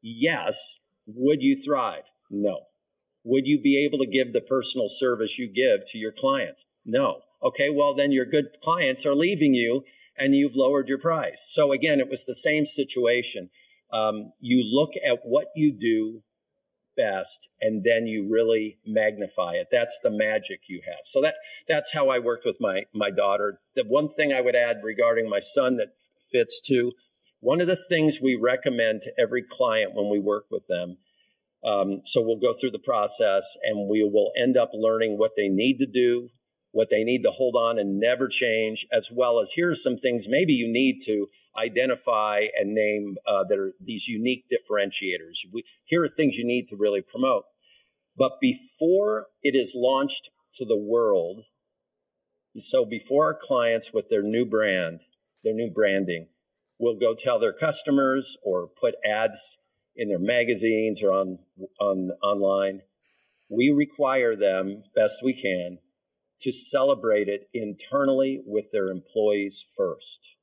Yes. 0.01 0.79
Would 1.05 1.41
you 1.41 1.55
thrive? 1.55 2.03
No. 2.29 2.59
Would 3.23 3.45
you 3.45 3.61
be 3.61 3.85
able 3.85 3.99
to 3.99 4.11
give 4.11 4.33
the 4.33 4.41
personal 4.41 4.87
service 4.89 5.39
you 5.39 5.47
give 5.47 5.89
to 5.91 5.97
your 5.97 6.11
clients? 6.11 6.65
No. 6.85 7.21
Okay, 7.43 7.69
well, 7.69 7.95
then 7.95 8.11
your 8.11 8.25
good 8.25 8.45
clients 8.63 9.05
are 9.05 9.15
leaving 9.15 9.53
you 9.53 9.83
and 10.17 10.35
you've 10.35 10.55
lowered 10.55 10.87
your 10.87 10.97
price. 10.97 11.49
So 11.53 11.71
again, 11.71 11.99
it 11.99 12.09
was 12.09 12.25
the 12.25 12.35
same 12.35 12.65
situation 12.65 13.49
um, 13.93 14.33
you 14.39 14.63
look 14.63 14.91
at 14.95 15.19
what 15.23 15.47
you 15.55 15.71
do 15.71 16.23
best 16.97 17.47
and 17.61 17.83
then 17.83 18.07
you 18.07 18.27
really 18.29 18.79
magnify 18.85 19.53
it. 19.53 19.67
That's 19.71 19.97
the 20.03 20.09
magic 20.09 20.61
you 20.67 20.81
have. 20.85 21.05
So 21.05 21.21
that 21.21 21.35
that's 21.67 21.93
how 21.93 22.09
i 22.09 22.19
worked 22.19 22.45
with 22.45 22.57
my 22.59 22.83
my 22.93 23.11
daughter. 23.11 23.59
The 23.75 23.83
one 23.87 24.09
thing 24.13 24.33
i 24.33 24.41
would 24.41 24.55
add 24.55 24.77
regarding 24.83 25.29
my 25.29 25.39
son 25.39 25.77
that 25.77 25.93
fits 26.31 26.59
too 26.59 26.91
one 27.39 27.61
of 27.61 27.67
the 27.67 27.77
things 27.89 28.19
we 28.21 28.35
recommend 28.35 29.01
to 29.03 29.11
every 29.21 29.43
client 29.43 29.93
when 29.93 30.09
we 30.09 30.19
work 30.19 30.45
with 30.49 30.67
them 30.67 30.97
um, 31.65 32.01
so 32.05 32.21
we'll 32.21 32.39
go 32.39 32.53
through 32.59 32.71
the 32.71 32.79
process 32.79 33.57
and 33.63 33.89
we 33.89 34.03
will 34.03 34.31
end 34.41 34.57
up 34.57 34.71
learning 34.73 35.17
what 35.17 35.31
they 35.35 35.47
need 35.47 35.77
to 35.77 35.85
do 35.85 36.29
what 36.71 36.89
they 36.91 37.03
need 37.03 37.23
to 37.23 37.31
hold 37.31 37.55
on 37.55 37.79
and 37.79 37.99
never 37.99 38.27
change 38.27 38.85
as 38.91 39.09
well 39.11 39.39
as 39.39 39.51
here 39.51 39.71
are 39.71 39.75
some 39.75 39.97
things 39.97 40.27
maybe 40.27 40.53
you 40.53 40.71
need 40.71 41.01
to 41.05 41.27
identify 41.57 42.41
and 42.59 42.73
name 42.73 43.17
uh, 43.27 43.43
that 43.49 43.57
are 43.57 43.73
these 43.83 44.07
unique 44.07 44.45
differentiators. 44.51 45.37
We, 45.51 45.63
here 45.85 46.03
are 46.03 46.09
things 46.09 46.35
you 46.35 46.45
need 46.45 46.67
to 46.69 46.75
really 46.75 47.01
promote. 47.01 47.45
But 48.15 48.39
before 48.41 49.27
it 49.41 49.55
is 49.55 49.73
launched 49.75 50.29
to 50.55 50.65
the 50.65 50.77
world, 50.77 51.43
so 52.59 52.85
before 52.85 53.25
our 53.25 53.39
clients 53.39 53.91
with 53.93 54.09
their 54.09 54.23
new 54.23 54.45
brand, 54.45 55.01
their 55.43 55.53
new 55.53 55.69
branding, 55.69 56.27
will 56.79 56.97
go 56.97 57.15
tell 57.17 57.39
their 57.39 57.53
customers 57.53 58.37
or 58.43 58.67
put 58.67 58.95
ads 59.05 59.57
in 59.95 60.09
their 60.09 60.19
magazines 60.19 61.01
or 61.03 61.11
on, 61.11 61.39
on 61.79 62.11
online, 62.23 62.81
we 63.49 63.69
require 63.69 64.35
them 64.35 64.83
best 64.95 65.15
we 65.23 65.33
can 65.33 65.79
to 66.41 66.51
celebrate 66.51 67.27
it 67.27 67.49
internally 67.53 68.41
with 68.45 68.67
their 68.71 68.89
employees 68.89 69.65
first 69.75 70.36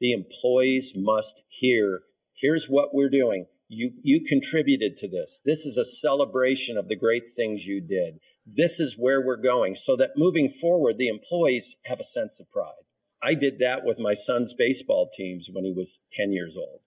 the 0.00 0.12
employees 0.12 0.92
must 0.94 1.42
hear 1.48 2.02
here's 2.40 2.66
what 2.66 2.94
we're 2.94 3.10
doing. 3.10 3.46
You, 3.68 3.92
you 4.02 4.24
contributed 4.26 4.96
to 4.98 5.08
this. 5.08 5.40
This 5.44 5.66
is 5.66 5.76
a 5.76 5.84
celebration 5.84 6.76
of 6.76 6.88
the 6.88 6.96
great 6.96 7.34
things 7.34 7.64
you 7.64 7.80
did. 7.80 8.20
This 8.46 8.78
is 8.78 8.96
where 8.96 9.20
we're 9.20 9.42
going 9.42 9.74
so 9.74 9.96
that 9.96 10.16
moving 10.16 10.48
forward, 10.48 10.96
the 10.98 11.08
employees 11.08 11.76
have 11.86 11.98
a 11.98 12.04
sense 12.04 12.38
of 12.38 12.50
pride. 12.50 12.84
I 13.22 13.34
did 13.34 13.58
that 13.58 13.84
with 13.84 13.98
my 13.98 14.14
son's 14.14 14.54
baseball 14.54 15.10
teams 15.16 15.48
when 15.52 15.64
he 15.64 15.72
was 15.72 15.98
10 16.16 16.32
years 16.32 16.54
old. 16.56 16.80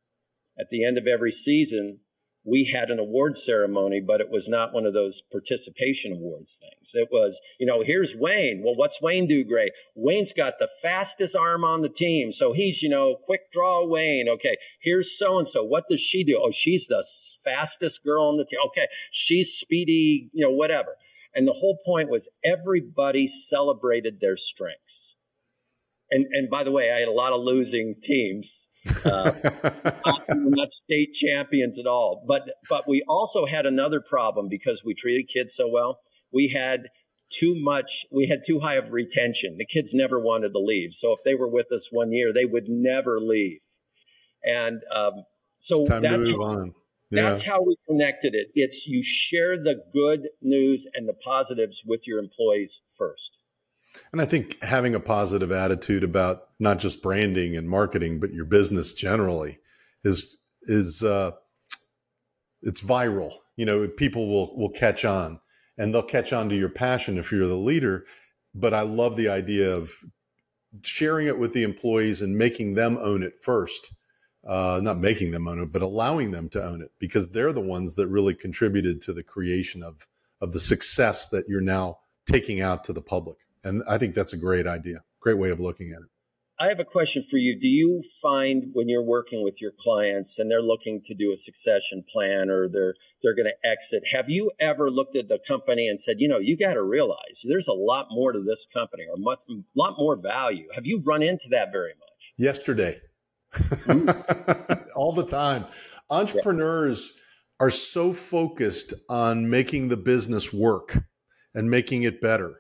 At 0.58 0.70
the 0.70 0.86
end 0.86 0.98
of 0.98 1.08
every 1.08 1.32
season, 1.32 2.00
we 2.44 2.72
had 2.74 2.90
an 2.90 3.00
award 3.00 3.38
ceremony, 3.38 4.02
but 4.06 4.22
it 4.22 4.30
was 4.30 4.48
not 4.48 4.74
one 4.74 4.86
of 4.86 4.94
those 4.94 5.22
participation 5.32 6.14
awards 6.14 6.60
things. 6.60 6.92
It 6.94 7.10
was, 7.12 7.40
you 7.60 7.66
know, 7.66 7.84
here's 7.84 8.16
Wayne. 8.16 8.62
Well, 8.64 8.76
what's 8.76 9.02
Wayne 9.02 9.28
do 9.28 9.44
great? 9.44 9.72
Wayne's 9.96 10.32
got 10.32 10.54
the 10.58 10.70
fastest 10.82 11.36
arm 11.36 11.64
on 11.64 11.82
the 11.82 11.90
team. 11.90 12.32
So 12.32 12.54
he's, 12.54 12.82
you 12.82 12.90
know, 12.90 13.18
quick 13.26 13.52
draw 13.52 13.86
Wayne. 13.86 14.28
Okay. 14.30 14.58
Here's 14.82 15.18
so 15.18 15.38
and 15.38 15.48
so. 15.48 15.64
What 15.64 15.86
does 15.90 16.00
she 16.00 16.24
do? 16.24 16.42
Oh, 16.42 16.52
she's 16.52 16.88
the 16.88 17.06
fastest 17.44 18.04
girl 18.04 18.24
on 18.24 18.38
the 18.38 18.46
team. 18.46 18.60
Okay. 18.68 18.88
She's 19.12 19.50
speedy, 19.50 20.30
you 20.34 20.46
know, 20.46 20.52
whatever. 20.52 20.96
And 21.36 21.48
the 21.48 21.54
whole 21.54 21.78
point 21.86 22.10
was 22.10 22.30
everybody 22.44 23.28
celebrated 23.28 24.20
their 24.20 24.38
strengths. 24.38 25.16
And 26.10 26.26
and 26.32 26.50
by 26.50 26.64
the 26.64 26.72
way, 26.72 26.92
I 26.92 27.00
had 27.00 27.08
a 27.08 27.12
lot 27.14 27.34
of 27.34 27.42
losing 27.42 27.96
teams. 28.02 28.68
Uh, 29.06 29.32
not 30.30 30.72
state 30.72 31.14
champions 31.14 31.78
at 31.78 31.86
all. 31.86 32.24
But 32.28 32.44
but 32.70 32.88
we 32.88 33.04
also 33.08 33.46
had 33.46 33.66
another 33.66 34.02
problem 34.02 34.48
because 34.50 34.84
we 34.86 34.94
treated 34.94 35.30
kids 35.32 35.54
so 35.56 35.68
well. 35.68 36.00
We 36.32 36.54
had 36.56 36.90
too 37.32 37.56
much. 37.58 38.06
We 38.12 38.28
had 38.28 38.40
too 38.46 38.60
high 38.60 38.76
of 38.76 38.92
retention. 38.92 39.58
The 39.58 39.66
kids 39.66 39.94
never 39.94 40.20
wanted 40.20 40.50
to 40.50 40.60
leave. 40.60 40.94
So 40.94 41.12
if 41.12 41.20
they 41.26 41.36
were 41.36 41.50
with 41.50 41.72
us 41.72 41.90
one 41.92 42.12
year, 42.12 42.32
they 42.34 42.46
would 42.46 42.66
never 42.68 43.20
leave. 43.20 43.60
And 44.44 44.82
um, 44.96 45.26
so 45.60 45.84
that's 45.86 46.04
how, 46.04 46.66
yeah. 47.12 47.30
that's 47.30 47.44
how 47.44 47.62
we 47.62 47.76
connected 47.88 48.34
it. 48.34 48.48
It's 48.56 48.88
you 48.88 49.04
share 49.04 49.58
the 49.58 49.76
good 49.94 50.30
news 50.42 50.88
and 50.94 51.08
the 51.08 51.14
positives 51.14 51.84
with 51.86 52.08
your 52.08 52.20
employees 52.20 52.82
first. 52.98 53.39
And 54.12 54.22
I 54.22 54.26
think 54.26 54.62
having 54.64 54.96
a 54.96 55.00
positive 55.00 55.52
attitude 55.52 56.04
about 56.04 56.48
not 56.60 56.80
just 56.80 57.02
branding 57.02 57.56
and 57.56 57.70
marketing, 57.70 58.20
but 58.20 58.34
your 58.34 58.46
business 58.46 58.94
generally 58.94 59.60
is 60.04 60.38
is 60.64 61.04
uh, 61.04 61.32
it's 62.62 62.82
viral. 62.82 63.34
You 63.56 63.66
know, 63.66 63.88
people 63.88 64.28
will 64.28 64.56
will 64.58 64.70
catch 64.70 65.06
on, 65.06 65.40
and 65.78 65.94
they'll 65.94 66.04
catch 66.04 66.34
on 66.34 66.50
to 66.50 66.56
your 66.56 66.70
passion 66.70 67.18
if 67.18 67.32
you're 67.32 67.48
the 67.48 67.56
leader. 67.56 68.06
But 68.56 68.74
I 68.74 68.82
love 68.82 69.16
the 69.16 69.30
idea 69.30 69.76
of 69.76 69.92
sharing 70.82 71.28
it 71.28 71.38
with 71.38 71.54
the 71.54 71.64
employees 71.64 72.22
and 72.22 72.38
making 72.38 72.76
them 72.76 72.98
own 72.98 73.24
it 73.24 73.40
first. 73.40 73.94
Uh, 74.48 74.80
not 74.82 74.98
making 74.98 75.32
them 75.32 75.48
own 75.50 75.62
it, 75.62 75.72
but 75.72 75.82
allowing 75.82 76.32
them 76.32 76.48
to 76.48 76.64
own 76.64 76.82
it 76.82 76.92
because 76.98 77.30
they're 77.30 77.52
the 77.52 77.60
ones 77.60 77.96
that 77.96 78.08
really 78.08 78.34
contributed 78.34 79.02
to 79.02 79.12
the 79.12 79.24
creation 79.24 79.84
of 79.84 80.08
of 80.42 80.54
the 80.54 80.60
success 80.60 81.28
that 81.28 81.50
you're 81.50 81.60
now 81.60 82.00
taking 82.26 82.62
out 82.62 82.86
to 82.86 82.94
the 82.94 83.02
public. 83.02 83.38
And 83.64 83.84
I 83.88 83.98
think 83.98 84.14
that's 84.14 84.34
a 84.34 84.38
great 84.38 84.68
idea, 84.68 85.04
great 85.20 85.38
way 85.38 85.50
of 85.50 85.60
looking 85.60 85.92
at 85.92 86.02
it. 86.02 86.10
I 86.62 86.68
have 86.68 86.80
a 86.80 86.86
question 86.86 87.24
for 87.30 87.38
you. 87.38 87.58
Do 87.58 87.68
you 87.68 88.04
find 88.22 88.72
when 88.74 88.90
you're 88.90 89.04
working 89.04 89.44
with 89.46 89.62
your 89.62 89.72
clients 89.80 90.38
and 90.38 90.52
they're 90.52 90.62
looking 90.62 91.02
to 91.08 91.14
do 91.14 91.32
a 91.32 91.38
succession 91.38 92.04
plan 92.12 92.50
or 92.50 92.68
they're 92.68 92.96
they're 93.24 93.36
going 93.36 93.48
to 93.48 93.70
exit, 93.70 94.04
have 94.14 94.30
you 94.30 94.52
ever 94.60 94.90
looked 94.90 95.16
at 95.16 95.30
the 95.30 95.40
company 95.48 95.88
and 95.88 96.02
said, 96.02 96.18
you 96.20 96.28
know, 96.28 96.38
you 96.38 96.58
got 96.58 96.74
to 96.74 96.84
realize 96.84 97.44
there's 97.46 97.70
a 97.70 97.74
lot 97.74 98.08
more 98.12 98.34
to 98.34 98.42
this 98.42 98.66
company 98.74 99.04
or 99.10 99.18
much, 99.18 99.40
a 99.50 99.54
lot 99.78 99.96
more 99.98 100.18
value? 100.18 100.68
Have 100.76 100.86
you 100.86 101.02
run 101.06 101.24
into 101.24 101.48
that 101.52 101.72
very 101.72 101.94
much? 101.98 102.10
Yesterday. 102.38 103.00
All 104.96 105.14
the 105.14 105.26
time. 105.26 105.66
Entrepreneurs 106.10 107.14
yeah. 107.16 107.66
are 107.66 107.72
so 107.72 108.12
focused 108.12 108.94
on 109.10 109.50
making 109.50 109.88
the 109.88 109.98
business 109.98 110.52
work 110.52 110.98
and 111.56 111.70
making 111.70 112.04
it 112.04 112.22
better 112.22 112.59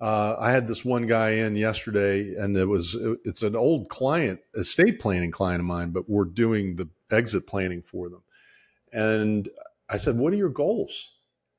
uh, 0.00 0.36
I 0.38 0.50
had 0.50 0.68
this 0.68 0.84
one 0.84 1.06
guy 1.06 1.30
in 1.30 1.56
yesterday, 1.56 2.34
and 2.34 2.56
it 2.56 2.66
was 2.66 2.96
it's 3.24 3.42
an 3.42 3.56
old 3.56 3.88
client, 3.88 4.40
estate 4.54 5.00
planning 5.00 5.30
client 5.30 5.60
of 5.60 5.66
mine, 5.66 5.90
but 5.90 6.08
we're 6.08 6.26
doing 6.26 6.76
the 6.76 6.88
exit 7.10 7.46
planning 7.46 7.82
for 7.82 8.10
them. 8.10 8.22
And 8.92 9.48
I 9.88 9.96
said, 9.96 10.18
"What 10.18 10.34
are 10.34 10.36
your 10.36 10.50
goals?" 10.50 11.12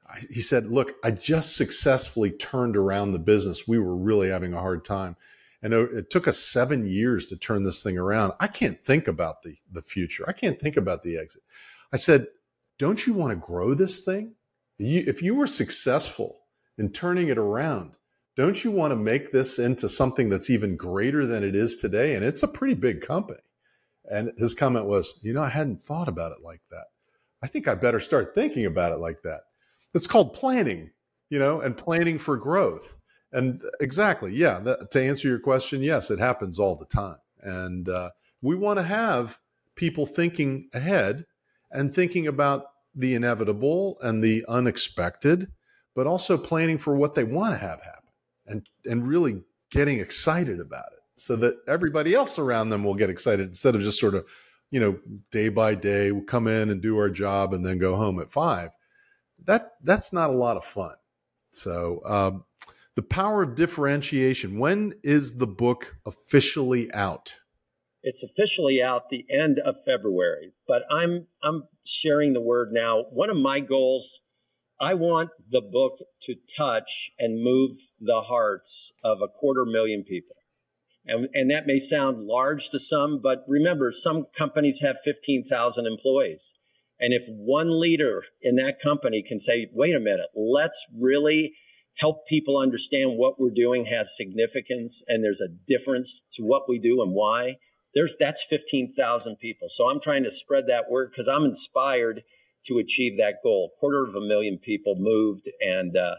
I, 0.08 0.20
he 0.30 0.42
said, 0.42 0.68
"Look, 0.68 0.94
I 1.04 1.12
just 1.12 1.56
successfully 1.56 2.30
turned 2.30 2.78
around 2.78 3.12
the 3.12 3.20
business. 3.20 3.68
We 3.68 3.80
were 3.80 3.96
really 3.96 4.30
having 4.30 4.54
a 4.54 4.60
hard 4.62 4.86
time, 4.86 5.16
and 5.64 5.74
it, 5.74 5.92
it 5.92 6.10
took 6.12 6.28
us 6.28 6.38
seven 6.38 6.86
years 6.86 7.26
to 7.28 7.38
turn 7.38 7.64
this 7.64 7.82
thing 7.82 7.98
around. 7.98 8.34
I 8.40 8.48
can't 8.48 8.84
think 8.86 9.08
about 9.08 9.42
the 9.42 9.56
the 9.72 9.82
future. 9.82 10.26
I 10.28 10.34
can't 10.34 10.60
think 10.60 10.78
about 10.78 11.02
the 11.02 11.18
exit." 11.18 11.42
I 11.92 11.98
said, 11.98 12.28
"Don't 12.78 13.08
you 13.08 13.14
want 13.16 13.32
to 13.32 13.48
grow 13.48 13.74
this 13.74 14.02
thing? 14.02 14.36
You, 14.78 15.04
if 15.08 15.24
you 15.24 15.34
were 15.34 15.48
successful 15.48 16.42
in 16.78 16.92
turning 16.92 17.30
it 17.30 17.40
around." 17.40 17.94
Don't 18.38 18.64
you 18.64 18.70
want 18.70 18.92
to 18.92 18.96
make 18.96 19.32
this 19.32 19.58
into 19.58 19.90
something 19.90 20.30
that's 20.30 20.52
even 20.52 20.78
greater 20.78 21.26
than 21.26 21.44
it 21.44 21.56
is 21.56 21.78
today? 21.78 22.16
And 22.16 22.24
it's 22.24 22.44
a 22.44 22.48
pretty 22.48 22.76
big 22.76 23.02
company. 23.02 23.40
And 24.10 24.32
his 24.38 24.54
comment 24.54 24.86
was, 24.86 25.20
you 25.24 25.34
know, 25.34 25.42
I 25.42 25.50
hadn't 25.50 25.82
thought 25.82 26.08
about 26.08 26.32
it 26.32 26.44
like 26.44 26.62
that. 26.70 26.86
I 27.42 27.48
think 27.48 27.68
I 27.68 27.74
better 27.74 28.00
start 28.00 28.36
thinking 28.36 28.66
about 28.66 28.92
it 28.92 29.00
like 29.00 29.24
that. 29.24 29.42
It's 29.96 30.08
called 30.08 30.34
planning, 30.34 30.92
you 31.30 31.40
know, 31.40 31.62
and 31.62 31.76
planning 31.76 32.20
for 32.20 32.38
growth. 32.38 32.96
And 33.32 33.62
exactly, 33.82 34.34
yeah, 34.34 34.60
that, 34.60 34.92
to 34.92 35.02
answer 35.02 35.28
your 35.28 35.40
question, 35.40 35.82
yes, 35.82 36.12
it 36.12 36.20
happens 36.20 36.60
all 36.60 36.76
the 36.76 36.86
time. 36.86 37.18
And 37.42 37.90
uh, 37.90 38.12
we 38.42 38.56
want 38.56 38.78
to 38.78 38.84
have 38.84 39.40
people 39.76 40.06
thinking 40.06 40.70
ahead 40.74 41.26
and 41.72 41.94
thinking 41.94 42.28
about 42.28 42.68
the 42.94 43.16
inevitable 43.16 43.98
and 44.02 44.24
the 44.24 44.46
unexpected, 44.48 45.52
but 45.96 46.08
also 46.08 46.38
planning 46.38 46.78
for 46.78 46.96
what 46.96 47.16
they 47.16 47.24
want 47.24 47.54
to 47.54 47.58
have 47.58 47.84
happen 47.84 47.97
and 48.48 48.68
and 48.86 49.08
really 49.08 49.42
getting 49.72 50.00
excited 50.00 50.60
about 50.60 50.88
it 50.94 51.00
so 51.18 51.36
that 51.36 51.58
everybody 51.68 52.14
else 52.14 52.40
around 52.40 52.70
them 52.70 52.84
will 52.84 52.96
get 52.96 53.10
excited 53.10 53.48
instead 53.48 53.76
of 53.76 53.82
just 53.82 54.00
sort 54.00 54.16
of 54.16 54.28
you 54.72 54.80
know 54.80 54.98
day 55.32 55.50
by 55.50 55.76
day 55.76 56.12
we'll 56.12 56.24
come 56.24 56.48
in 56.48 56.70
and 56.70 56.82
do 56.82 56.98
our 56.98 57.10
job 57.10 57.54
and 57.54 57.66
then 57.66 57.78
go 57.78 57.96
home 57.96 58.20
at 58.20 58.32
five. 58.32 58.72
That 59.46 59.74
that's 59.84 60.14
not 60.14 60.30
a 60.30 60.34
lot 60.34 60.58
of 60.58 60.66
fun. 60.66 60.96
So 61.52 62.02
um, 62.06 62.44
the 62.96 63.04
power 63.04 63.44
of 63.44 63.56
differentiation 63.56 64.60
when 64.60 64.94
is 65.04 65.38
the 65.38 65.48
book 65.48 65.96
officially 66.06 66.92
out? 66.94 67.36
It's 68.04 68.24
officially 68.24 68.82
out 68.82 69.10
the 69.10 69.26
end 69.30 69.60
of 69.60 69.76
february 69.84 70.54
but 70.68 70.84
i'm 70.90 71.26
i'm 71.44 71.64
sharing 71.88 72.34
the 72.34 72.42
word 72.42 72.70
now. 72.72 73.06
One 73.12 73.30
of 73.30 73.38
my 73.38 73.60
goals 73.60 74.20
I 74.80 74.94
want 74.94 75.30
the 75.50 75.62
book 75.62 76.00
to 76.24 76.36
touch 76.58 77.12
and 77.18 77.44
move 77.44 77.78
the 78.00 78.22
hearts 78.28 78.92
of 79.04 79.20
a 79.22 79.28
quarter 79.28 79.66
million 79.66 80.04
people. 80.04 80.36
And, 81.06 81.30
and 81.34 81.50
that 81.50 81.66
may 81.66 81.80
sound 81.80 82.28
large 82.28 82.70
to 82.70 82.80
some, 82.80 83.20
but 83.22 83.44
remember, 83.48 83.92
some 83.92 84.26
companies 84.38 84.82
have 84.82 84.98
15,000 85.04 85.88
employees. 85.88 86.54
And 87.00 87.14
if 87.14 87.24
one 87.28 87.80
leader 87.80 88.24
in 88.42 88.56
that 88.56 88.82
company 88.84 89.24
can 89.26 89.40
say, 89.40 89.70
wait 89.74 89.96
a 89.96 90.00
minute, 90.00 90.28
let's 90.36 90.86
really 91.00 91.54
help 92.00 92.28
people 92.28 92.58
understand 92.58 93.18
what 93.18 93.40
we're 93.40 93.50
doing 93.50 93.86
has 93.86 94.16
significance 94.16 95.02
and 95.08 95.24
there's 95.24 95.42
a 95.42 95.48
difference 95.68 96.24
to 96.34 96.44
what 96.44 96.64
we 96.68 96.78
do 96.78 97.02
and 97.02 97.14
why, 97.14 97.56
there's 97.96 98.16
that's 98.20 98.46
15,000 98.48 99.38
people. 99.38 99.70
So 99.72 99.90
I'm 99.90 100.02
trying 100.02 100.24
to 100.24 100.32
spread 100.32 100.66
that 100.68 100.90
word 100.90 101.12
because 101.12 101.28
I'm 101.28 101.46
inspired 101.46 102.24
to 102.68 102.80
achieve 102.80 103.18
that 103.18 103.36
goal. 103.44 103.72
A 103.76 103.80
Quarter 103.80 104.06
of 104.06 104.16
a 104.16 104.22
million 104.22 104.58
people 104.58 104.96
moved 104.98 105.50
and 105.62 105.96
uh, 105.96 106.16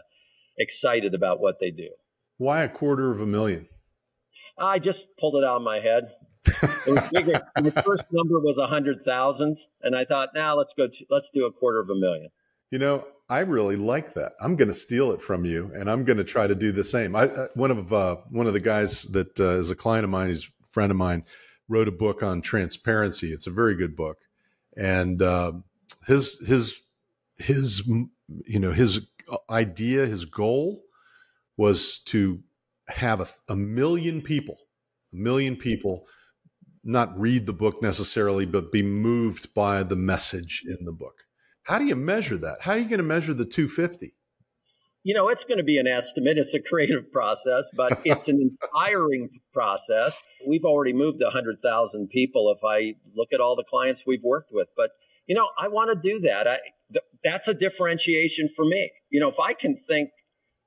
excited 0.57 1.13
about 1.13 1.39
what 1.39 1.55
they 1.59 1.71
do. 1.71 1.89
Why 2.37 2.63
a 2.63 2.69
quarter 2.69 3.11
of 3.11 3.19
a 3.19 3.25
million? 3.25 3.67
I 4.57 4.79
just 4.79 5.07
pulled 5.19 5.35
it 5.35 5.45
out 5.45 5.57
of 5.57 5.61
my 5.63 5.79
head. 5.79 6.03
It 6.87 6.93
was 6.93 7.09
bigger. 7.11 7.41
the 7.55 7.83
first 7.83 8.07
number 8.11 8.39
was 8.39 8.57
a 8.57 8.67
hundred 8.67 9.01
thousand, 9.03 9.57
and 9.81 9.95
I 9.95 10.05
thought, 10.05 10.29
now 10.33 10.53
nah, 10.53 10.53
let's 10.53 10.73
go. 10.73 10.87
To, 10.87 11.05
let's 11.09 11.29
do 11.33 11.45
a 11.45 11.51
quarter 11.51 11.79
of 11.79 11.89
a 11.89 11.95
million. 11.95 12.29
You 12.71 12.79
know, 12.79 13.05
I 13.29 13.39
really 13.39 13.75
like 13.75 14.13
that. 14.15 14.33
I'm 14.41 14.55
going 14.55 14.67
to 14.69 14.73
steal 14.73 15.11
it 15.11 15.21
from 15.21 15.45
you, 15.45 15.71
and 15.75 15.89
I'm 15.89 16.03
going 16.03 16.17
to 16.17 16.23
try 16.23 16.47
to 16.47 16.55
do 16.55 16.71
the 16.71 16.83
same. 16.83 17.15
I, 17.15 17.23
uh, 17.23 17.47
one 17.55 17.71
of 17.71 17.93
uh, 17.93 18.17
one 18.31 18.47
of 18.47 18.53
the 18.53 18.59
guys 18.59 19.03
that 19.03 19.39
uh, 19.39 19.59
is 19.59 19.69
a 19.69 19.75
client 19.75 20.03
of 20.03 20.09
mine, 20.09 20.29
he's 20.29 20.45
a 20.45 20.67
friend 20.71 20.91
of 20.91 20.97
mine, 20.97 21.25
wrote 21.67 21.87
a 21.87 21.91
book 21.91 22.23
on 22.23 22.41
transparency. 22.41 23.31
It's 23.31 23.47
a 23.47 23.51
very 23.51 23.75
good 23.75 23.95
book, 23.95 24.17
and 24.77 25.21
um, 25.21 25.63
his 26.07 26.39
his 26.47 26.81
his 27.37 27.87
you 28.45 28.59
know 28.59 28.71
his 28.71 29.07
idea 29.49 30.05
his 30.05 30.25
goal 30.25 30.83
was 31.57 31.99
to 31.99 32.39
have 32.87 33.21
a, 33.21 33.27
a 33.49 33.55
million 33.55 34.21
people 34.21 34.57
a 35.13 35.15
million 35.15 35.55
people 35.55 36.07
not 36.83 37.17
read 37.19 37.45
the 37.45 37.53
book 37.53 37.81
necessarily 37.81 38.45
but 38.45 38.71
be 38.71 38.81
moved 38.81 39.53
by 39.53 39.83
the 39.83 39.95
message 39.95 40.63
in 40.65 40.85
the 40.85 40.91
book. 40.91 41.23
How 41.63 41.77
do 41.77 41.85
you 41.85 41.95
measure 41.95 42.37
that? 42.37 42.57
How 42.61 42.71
are 42.71 42.77
you 42.77 42.85
going 42.85 42.97
to 42.97 43.03
measure 43.03 43.33
the 43.33 43.45
250 43.45 44.15
you 45.03 45.13
know 45.15 45.29
it's 45.29 45.45
going 45.45 45.57
to 45.57 45.63
be 45.63 45.77
an 45.77 45.87
estimate. 45.87 46.37
It's 46.37 46.53
a 46.53 46.59
creative 46.59 47.11
process 47.11 47.65
but 47.75 48.01
it's 48.05 48.27
an 48.27 48.39
inspiring 48.41 49.29
process. 49.53 50.21
We've 50.47 50.65
already 50.65 50.93
moved 50.93 51.21
100000 51.21 52.09
people 52.09 52.53
if 52.55 52.63
i 52.63 52.95
look 53.15 53.29
at 53.33 53.39
all 53.39 53.55
the 53.55 53.63
clients 53.63 54.03
we've 54.05 54.23
worked 54.23 54.51
with 54.51 54.67
but 54.75 54.89
you 55.29 55.35
know, 55.35 55.47
I 55.57 55.67
want 55.67 55.91
to 55.93 56.09
do 56.09 56.19
that. 56.21 56.47
I, 56.47 56.57
th- 56.91 57.05
that's 57.23 57.47
a 57.47 57.53
differentiation 57.53 58.49
for 58.53 58.65
me. 58.65 58.91
You 59.11 59.21
know, 59.21 59.29
if 59.29 59.39
I 59.39 59.53
can 59.53 59.77
think 59.87 60.09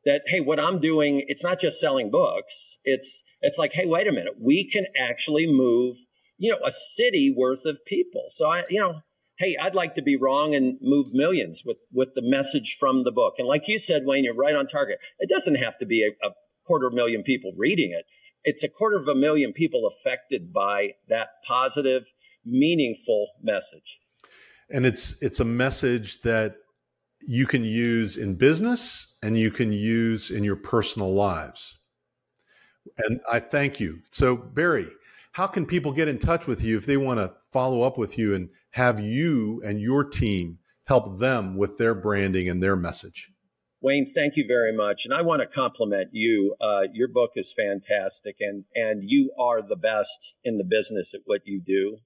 that, 0.04 0.20
hey, 0.28 0.40
what 0.40 0.60
I'm 0.60 0.80
doing, 0.80 1.24
it's 1.26 1.42
not 1.42 1.60
just 1.60 1.80
selling 1.80 2.12
books. 2.12 2.78
It's, 2.84 3.24
it's 3.40 3.58
like, 3.58 3.72
hey, 3.74 3.86
wait 3.86 4.06
a 4.06 4.12
minute, 4.12 4.34
we 4.40 4.70
can 4.70 4.84
actually 4.96 5.46
move, 5.48 5.96
you 6.38 6.52
know, 6.52 6.58
a 6.64 6.70
city 6.70 7.34
worth 7.36 7.64
of 7.66 7.84
people. 7.84 8.26
So 8.30 8.46
I, 8.46 8.62
you 8.70 8.80
know, 8.80 9.00
hey, 9.40 9.56
I'd 9.60 9.74
like 9.74 9.96
to 9.96 10.02
be 10.02 10.16
wrong 10.16 10.54
and 10.54 10.78
move 10.80 11.08
millions 11.12 11.62
with, 11.66 11.78
with 11.92 12.10
the 12.14 12.22
message 12.22 12.76
from 12.78 13.02
the 13.02 13.10
book. 13.10 13.34
And 13.38 13.48
like 13.48 13.62
you 13.66 13.80
said, 13.80 14.02
Wayne, 14.04 14.22
you're 14.22 14.34
right 14.34 14.54
on 14.54 14.68
target. 14.68 14.98
It 15.18 15.28
doesn't 15.28 15.56
have 15.56 15.76
to 15.78 15.86
be 15.86 16.04
a, 16.04 16.26
a 16.26 16.30
quarter 16.64 16.88
million 16.88 17.24
people 17.24 17.52
reading 17.56 17.92
it. 17.98 18.06
It's 18.44 18.62
a 18.62 18.68
quarter 18.68 18.96
of 18.96 19.08
a 19.08 19.14
million 19.16 19.52
people 19.52 19.90
affected 19.90 20.52
by 20.52 20.90
that 21.08 21.28
positive, 21.48 22.04
meaningful 22.44 23.30
message 23.42 23.98
and 24.72 24.86
it's 24.86 25.22
it's 25.22 25.40
a 25.40 25.44
message 25.44 26.22
that 26.22 26.56
you 27.20 27.46
can 27.46 27.64
use 27.64 28.16
in 28.16 28.34
business 28.34 29.16
and 29.22 29.38
you 29.38 29.50
can 29.50 29.72
use 29.72 30.30
in 30.30 30.42
your 30.44 30.56
personal 30.56 31.12
lives 31.14 31.78
And 32.98 33.20
I 33.32 33.40
thank 33.40 33.80
you. 33.80 34.00
So, 34.10 34.36
Barry, 34.36 34.88
how 35.32 35.46
can 35.46 35.66
people 35.66 35.92
get 35.92 36.08
in 36.08 36.18
touch 36.18 36.46
with 36.46 36.62
you 36.64 36.76
if 36.76 36.86
they 36.86 36.96
want 36.96 37.20
to 37.20 37.32
follow 37.52 37.82
up 37.82 37.98
with 37.98 38.18
you 38.18 38.34
and 38.34 38.48
have 38.70 39.00
you 39.00 39.62
and 39.64 39.80
your 39.80 40.04
team 40.04 40.58
help 40.86 41.18
them 41.18 41.56
with 41.56 41.78
their 41.78 41.94
branding 41.94 42.48
and 42.48 42.62
their 42.62 42.76
message? 42.76 43.30
Wayne, 43.80 44.10
thank 44.14 44.36
you 44.36 44.44
very 44.46 44.76
much, 44.76 45.04
and 45.04 45.12
I 45.12 45.22
want 45.22 45.42
to 45.42 45.46
compliment 45.46 46.10
you. 46.12 46.54
Uh, 46.60 46.82
your 46.92 47.08
book 47.08 47.32
is 47.36 47.52
fantastic, 47.52 48.36
and 48.40 48.64
and 48.74 49.02
you 49.04 49.32
are 49.38 49.60
the 49.60 49.76
best 49.76 50.34
in 50.44 50.58
the 50.58 50.64
business 50.64 51.14
at 51.14 51.20
what 51.26 51.40
you 51.46 51.60
do. 51.60 51.98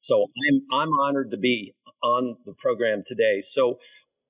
So 0.00 0.22
I'm 0.22 0.62
I'm 0.72 0.92
honored 0.92 1.32
to 1.32 1.36
be 1.36 1.74
on 2.04 2.36
the 2.44 2.52
program 2.52 3.02
today. 3.06 3.40
So 3.40 3.78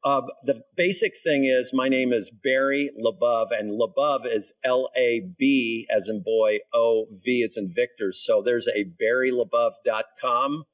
uh, 0.04 0.20
the 0.44 0.62
basic 0.76 1.12
thing 1.22 1.44
is 1.44 1.72
my 1.72 1.88
name 1.88 2.12
is 2.12 2.30
Barry 2.30 2.90
Labov, 3.02 3.46
and 3.50 3.80
Labov 3.80 4.20
is 4.30 4.52
L 4.64 4.90
A 4.96 5.22
B 5.38 5.86
as 5.94 6.08
in 6.08 6.22
boy, 6.22 6.58
O 6.74 7.06
V 7.24 7.42
as 7.44 7.56
in 7.56 7.72
Victor. 7.74 8.12
So 8.12 8.42
there's 8.44 8.68
a 8.68 8.84
barrylabov.com 8.84 10.64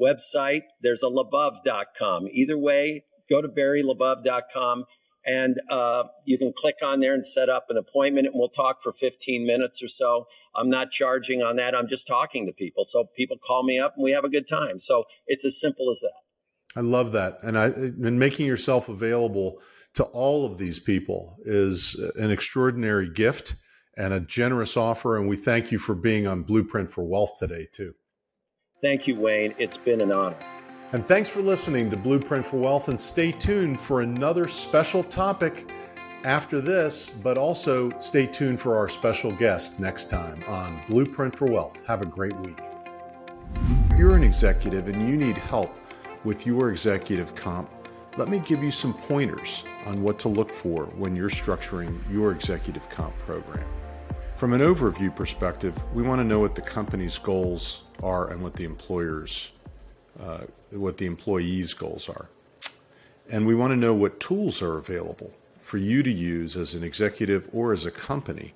website. 0.00 0.62
There's 0.82 1.02
a 1.02 1.06
labov.com. 1.06 2.28
Either 2.32 2.58
way, 2.58 3.04
go 3.30 3.42
to 3.42 3.48
barrylabov.com 3.48 4.84
and 5.26 5.56
uh, 5.70 6.04
you 6.24 6.38
can 6.38 6.52
click 6.56 6.76
on 6.82 7.00
there 7.00 7.12
and 7.12 7.26
set 7.26 7.48
up 7.48 7.66
an 7.68 7.76
appointment 7.76 8.26
and 8.26 8.34
we'll 8.36 8.48
talk 8.48 8.82
for 8.82 8.92
15 8.92 9.46
minutes 9.46 9.82
or 9.82 9.88
so 9.88 10.26
i'm 10.56 10.70
not 10.70 10.90
charging 10.90 11.42
on 11.42 11.56
that 11.56 11.74
i'm 11.74 11.88
just 11.88 12.06
talking 12.06 12.46
to 12.46 12.52
people 12.52 12.84
so 12.86 13.04
people 13.16 13.36
call 13.36 13.64
me 13.64 13.78
up 13.78 13.94
and 13.96 14.04
we 14.04 14.12
have 14.12 14.24
a 14.24 14.28
good 14.28 14.48
time 14.48 14.78
so 14.78 15.04
it's 15.26 15.44
as 15.44 15.60
simple 15.60 15.90
as 15.90 16.00
that 16.00 16.27
i 16.76 16.80
love 16.80 17.12
that 17.12 17.38
and 17.42 17.58
i 17.58 17.66
and 17.66 18.18
making 18.18 18.46
yourself 18.46 18.88
available 18.88 19.58
to 19.94 20.04
all 20.04 20.44
of 20.44 20.58
these 20.58 20.78
people 20.78 21.36
is 21.44 21.94
an 22.16 22.30
extraordinary 22.30 23.10
gift 23.10 23.56
and 23.96 24.14
a 24.14 24.20
generous 24.20 24.76
offer 24.76 25.16
and 25.16 25.28
we 25.28 25.36
thank 25.36 25.72
you 25.72 25.78
for 25.78 25.94
being 25.94 26.26
on 26.26 26.42
blueprint 26.42 26.90
for 26.90 27.04
wealth 27.04 27.38
today 27.38 27.66
too 27.72 27.92
thank 28.82 29.06
you 29.06 29.18
wayne 29.18 29.54
it's 29.58 29.76
been 29.76 30.00
an 30.00 30.12
honor 30.12 30.36
and 30.92 31.06
thanks 31.06 31.28
for 31.28 31.42
listening 31.42 31.90
to 31.90 31.98
Blueprint 31.98 32.46
for 32.46 32.56
Wealth. 32.56 32.88
And 32.88 32.98
stay 32.98 33.30
tuned 33.30 33.78
for 33.78 34.00
another 34.00 34.48
special 34.48 35.04
topic 35.04 35.70
after 36.24 36.62
this, 36.62 37.10
but 37.10 37.36
also 37.36 37.90
stay 38.00 38.26
tuned 38.26 38.58
for 38.58 38.76
our 38.76 38.88
special 38.88 39.30
guest 39.32 39.78
next 39.78 40.08
time 40.08 40.42
on 40.48 40.80
Blueprint 40.88 41.36
for 41.36 41.44
Wealth. 41.44 41.84
Have 41.86 42.00
a 42.00 42.06
great 42.06 42.34
week. 42.38 42.58
If 43.90 43.98
you're 43.98 44.16
an 44.16 44.22
executive 44.22 44.88
and 44.88 45.06
you 45.06 45.18
need 45.18 45.36
help 45.36 45.78
with 46.24 46.46
your 46.46 46.70
executive 46.70 47.34
comp, 47.34 47.70
let 48.16 48.28
me 48.28 48.40
give 48.40 48.62
you 48.62 48.70
some 48.70 48.94
pointers 48.94 49.64
on 49.86 50.02
what 50.02 50.18
to 50.20 50.28
look 50.28 50.50
for 50.50 50.86
when 50.86 51.14
you're 51.14 51.30
structuring 51.30 51.98
your 52.10 52.32
executive 52.32 52.88
comp 52.90 53.16
program. 53.20 53.66
From 54.36 54.52
an 54.52 54.60
overview 54.60 55.14
perspective, 55.14 55.74
we 55.94 56.02
want 56.02 56.20
to 56.20 56.24
know 56.24 56.40
what 56.40 56.54
the 56.54 56.62
company's 56.62 57.18
goals 57.18 57.84
are 58.02 58.30
and 58.30 58.42
what 58.42 58.54
the 58.54 58.64
employer's 58.64 59.52
uh, 60.20 60.44
what 60.70 60.96
the 60.96 61.06
employees' 61.06 61.74
goals 61.74 62.08
are. 62.08 62.28
And 63.30 63.46
we 63.46 63.54
want 63.54 63.72
to 63.72 63.76
know 63.76 63.94
what 63.94 64.18
tools 64.18 64.62
are 64.62 64.78
available 64.78 65.32
for 65.60 65.78
you 65.78 66.02
to 66.02 66.10
use 66.10 66.56
as 66.56 66.74
an 66.74 66.82
executive 66.82 67.48
or 67.52 67.72
as 67.72 67.86
a 67.86 67.90
company 67.90 68.54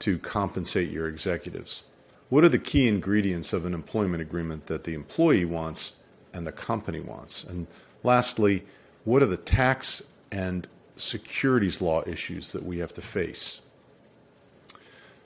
to 0.00 0.18
compensate 0.18 0.90
your 0.90 1.08
executives. 1.08 1.82
What 2.28 2.44
are 2.44 2.48
the 2.48 2.58
key 2.58 2.86
ingredients 2.86 3.52
of 3.52 3.64
an 3.64 3.74
employment 3.74 4.22
agreement 4.22 4.66
that 4.66 4.84
the 4.84 4.94
employee 4.94 5.44
wants 5.44 5.94
and 6.32 6.46
the 6.46 6.52
company 6.52 7.00
wants? 7.00 7.44
And 7.44 7.66
lastly, 8.02 8.64
what 9.04 9.22
are 9.22 9.26
the 9.26 9.36
tax 9.36 10.02
and 10.32 10.66
securities 10.96 11.80
law 11.80 12.02
issues 12.06 12.52
that 12.52 12.62
we 12.62 12.78
have 12.78 12.92
to 12.94 13.02
face? 13.02 13.60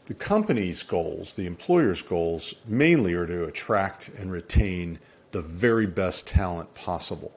The 0.07 0.15
company's 0.15 0.83
goals, 0.83 1.35
the 1.35 1.47
employer's 1.47 2.03
goals, 2.03 2.55
mainly 2.67 3.15
are 3.15 3.27
to 3.27 3.45
attract 3.45 4.11
and 4.19 4.31
retain 4.31 4.99
the 5.31 5.41
very 5.41 5.87
best 5.87 6.27
talent 6.27 6.73
possible. 6.75 7.33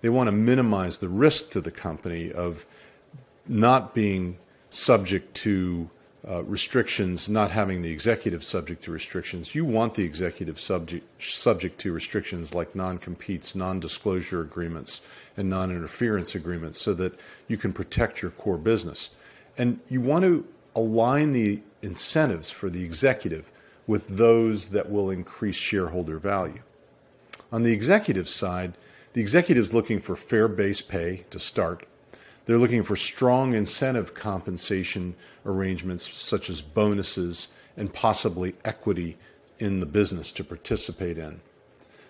They 0.00 0.08
want 0.08 0.28
to 0.28 0.32
minimize 0.32 0.98
the 0.98 1.08
risk 1.08 1.50
to 1.50 1.60
the 1.60 1.70
company 1.70 2.32
of 2.32 2.64
not 3.46 3.94
being 3.94 4.38
subject 4.70 5.34
to 5.34 5.90
uh, 6.28 6.42
restrictions, 6.44 7.28
not 7.28 7.50
having 7.50 7.82
the 7.82 7.90
executive 7.90 8.42
subject 8.42 8.82
to 8.82 8.90
restrictions. 8.90 9.54
You 9.54 9.64
want 9.64 9.94
the 9.94 10.04
executive 10.04 10.58
subject 10.58 11.22
subject 11.22 11.78
to 11.80 11.92
restrictions 11.92 12.52
like 12.52 12.74
non-competes, 12.74 13.54
non-disclosure 13.54 14.40
agreements, 14.40 15.02
and 15.36 15.48
non-interference 15.48 16.34
agreements, 16.34 16.80
so 16.80 16.94
that 16.94 17.18
you 17.46 17.56
can 17.56 17.72
protect 17.72 18.22
your 18.22 18.32
core 18.32 18.58
business. 18.58 19.10
And 19.56 19.78
you 19.88 20.00
want 20.00 20.24
to 20.24 20.46
align 20.74 21.32
the 21.32 21.62
incentives 21.82 22.50
for 22.50 22.68
the 22.68 22.84
executive 22.84 23.50
with 23.86 24.08
those 24.08 24.70
that 24.70 24.90
will 24.90 25.10
increase 25.10 25.56
shareholder 25.56 26.18
value. 26.18 26.60
On 27.52 27.62
the 27.62 27.72
executive 27.72 28.28
side, 28.28 28.74
the 29.12 29.20
executive 29.20 29.64
is 29.64 29.72
looking 29.72 30.00
for 30.00 30.16
fair 30.16 30.48
base 30.48 30.82
pay 30.82 31.24
to 31.30 31.38
start. 31.38 31.86
They're 32.46 32.58
looking 32.58 32.84
for 32.84 32.96
strong 32.96 33.54
incentive 33.54 34.14
compensation 34.14 35.14
arrangements, 35.44 36.16
such 36.16 36.48
as 36.48 36.62
bonuses 36.62 37.48
and 37.76 37.92
possibly 37.92 38.54
equity 38.64 39.18
in 39.58 39.80
the 39.80 39.86
business 39.86 40.32
to 40.32 40.44
participate 40.44 41.18
in. 41.18 41.40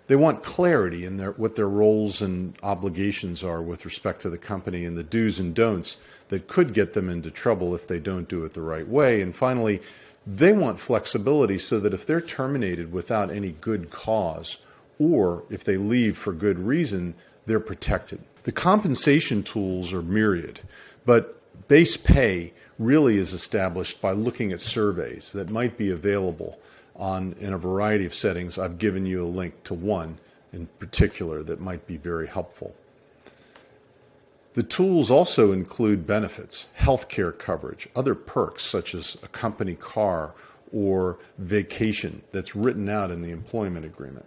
They 0.09 0.17
want 0.17 0.45
clarity 0.45 1.05
in 1.05 1.17
their, 1.17 1.33
what 1.33 1.57
their 1.57 1.69
roles 1.69 2.23
and 2.23 2.55
obligations 2.63 3.43
are 3.43 3.63
with 3.63 3.85
respect 3.85 4.21
to 4.21 4.31
the 4.31 4.39
company 4.39 4.85
and 4.85 4.97
the 4.97 5.03
do's 5.03 5.41
and 5.41 5.55
don'ts 5.55 5.97
that 6.29 6.47
could 6.47 6.75
get 6.75 6.93
them 6.93 7.09
into 7.09 7.31
trouble 7.31 7.75
if 7.75 7.89
they 7.89 7.99
don't 7.99 8.29
do 8.29 8.45
it 8.45 8.53
the 8.53 8.61
right 8.61 8.87
way. 8.87 9.23
And 9.23 9.35
finally, 9.35 9.81
they 10.27 10.53
want 10.53 10.79
flexibility 10.79 11.59
so 11.59 11.81
that 11.81 11.95
if 11.95 12.07
they're 12.07 12.21
terminated 12.21 12.93
without 12.93 13.31
any 13.31 13.53
good 13.53 13.91
cause 13.91 14.59
or 14.99 15.45
if 15.51 15.65
they 15.65 15.77
leave 15.77 16.17
for 16.17 16.33
good 16.33 16.59
reason, 16.59 17.15
they're 17.47 17.59
protected. 17.59 18.21
The 18.47 18.53
compensation 18.53 19.43
tools 19.43 19.93
are 19.93 20.03
myriad, 20.03 20.61
but 21.05 21.37
base 21.67 21.97
pay 21.97 22.53
really 22.79 23.17
is 23.17 23.33
established 23.33 24.01
by 24.01 24.13
looking 24.13 24.53
at 24.53 24.61
surveys 24.61 25.33
that 25.33 25.51
might 25.51 25.77
be 25.77 25.91
available 25.91 26.61
on 26.95 27.35
in 27.41 27.53
a 27.53 27.59
variety 27.59 28.07
of 28.07 28.15
settings. 28.15 28.57
I've 28.57 28.79
given 28.79 29.05
you 29.05 29.25
a 29.25 29.27
link 29.27 29.65
to 29.65 29.75
one 29.75 30.19
in 30.53 30.69
particular 30.79 31.43
that 31.43 31.61
might 31.61 31.89
be 31.89 31.97
very 31.97 32.29
helpful. 32.29 32.73
The 34.55 34.63
tools 34.63 35.11
also 35.11 35.51
include 35.51 36.07
benefits, 36.07 36.69
healthcare 36.79 37.37
coverage, 37.37 37.89
other 37.97 38.15
perks 38.15 38.63
such 38.63 38.95
as 38.95 39.19
a 39.25 39.29
company 39.29 39.75
car 39.75 40.35
or 40.73 41.19
vacation 41.39 42.23
that's 42.31 42.55
written 42.55 42.89
out 42.89 43.11
in 43.11 43.23
the 43.23 43.33
employment 43.33 43.85
agreement. 43.85 44.25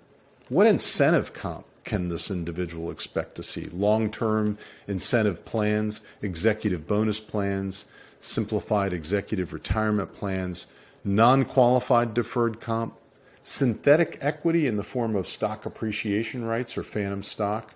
What 0.49 0.67
incentive 0.67 1.31
comp 1.31 1.65
can 1.83 2.09
this 2.09 2.29
individual 2.29 2.91
expect 2.91 3.35
to 3.35 3.43
see? 3.43 3.65
Long 3.65 4.11
term 4.11 4.57
incentive 4.87 5.45
plans, 5.45 6.01
executive 6.21 6.87
bonus 6.87 7.19
plans, 7.19 7.85
simplified 8.19 8.93
executive 8.93 9.53
retirement 9.53 10.13
plans, 10.13 10.67
non 11.03 11.45
qualified 11.45 12.13
deferred 12.13 12.59
comp, 12.59 12.95
synthetic 13.43 14.17
equity 14.21 14.67
in 14.67 14.77
the 14.77 14.83
form 14.83 15.15
of 15.15 15.27
stock 15.27 15.65
appreciation 15.65 16.45
rights 16.45 16.77
or 16.77 16.83
phantom 16.83 17.23
stock, 17.23 17.73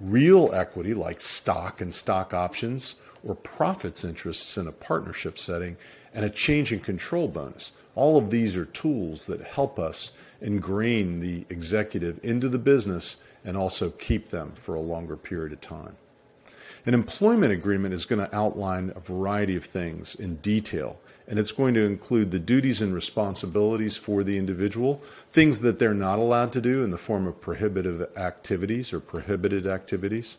real 0.00 0.52
equity 0.54 0.94
like 0.94 1.20
stock 1.20 1.80
and 1.80 1.94
stock 1.94 2.32
options, 2.32 2.96
or 3.22 3.34
profits 3.34 4.04
interests 4.04 4.56
in 4.56 4.66
a 4.66 4.72
partnership 4.72 5.38
setting, 5.38 5.76
and 6.14 6.24
a 6.24 6.30
change 6.30 6.72
in 6.72 6.80
control 6.80 7.28
bonus. 7.28 7.72
All 7.94 8.16
of 8.16 8.30
these 8.30 8.56
are 8.56 8.64
tools 8.64 9.26
that 9.26 9.40
help 9.42 9.78
us 9.78 10.12
ingrain 10.40 11.20
the 11.20 11.44
executive 11.50 12.18
into 12.22 12.48
the 12.48 12.58
business 12.58 13.16
and 13.44 13.56
also 13.56 13.90
keep 13.90 14.28
them 14.28 14.52
for 14.52 14.74
a 14.74 14.80
longer 14.80 15.16
period 15.16 15.52
of 15.52 15.60
time. 15.60 15.96
An 16.86 16.94
employment 16.94 17.52
agreement 17.52 17.92
is 17.92 18.06
going 18.06 18.26
to 18.26 18.34
outline 18.34 18.92
a 18.96 19.00
variety 19.00 19.54
of 19.54 19.64
things 19.64 20.14
in 20.14 20.36
detail, 20.36 20.98
and 21.28 21.38
it's 21.38 21.52
going 21.52 21.74
to 21.74 21.84
include 21.84 22.30
the 22.30 22.38
duties 22.38 22.80
and 22.80 22.94
responsibilities 22.94 23.96
for 23.96 24.24
the 24.24 24.38
individual, 24.38 25.02
things 25.30 25.60
that 25.60 25.78
they're 25.78 25.92
not 25.92 26.18
allowed 26.18 26.52
to 26.54 26.60
do 26.60 26.82
in 26.82 26.90
the 26.90 26.98
form 26.98 27.26
of 27.26 27.40
prohibitive 27.40 28.16
activities 28.16 28.92
or 28.92 29.00
prohibited 29.00 29.66
activities, 29.66 30.38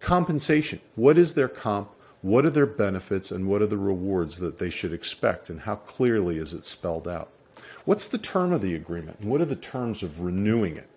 compensation. 0.00 0.80
What 0.96 1.18
is 1.18 1.34
their 1.34 1.48
comp? 1.48 1.90
What 2.22 2.46
are 2.46 2.50
their 2.50 2.66
benefits 2.66 3.30
and 3.30 3.46
what 3.46 3.62
are 3.62 3.66
the 3.66 3.76
rewards 3.76 4.38
that 4.38 4.58
they 4.58 4.70
should 4.70 4.92
expect, 4.92 5.50
and 5.50 5.60
how 5.60 5.76
clearly 5.76 6.38
is 6.38 6.54
it 6.54 6.64
spelled 6.64 7.06
out? 7.06 7.30
What's 7.84 8.06
the 8.06 8.18
term 8.18 8.52
of 8.52 8.62
the 8.62 8.74
agreement 8.74 9.18
and 9.20 9.30
what 9.30 9.40
are 9.40 9.46
the 9.46 9.56
terms 9.56 10.02
of 10.02 10.20
renewing 10.20 10.76
it? 10.76 10.88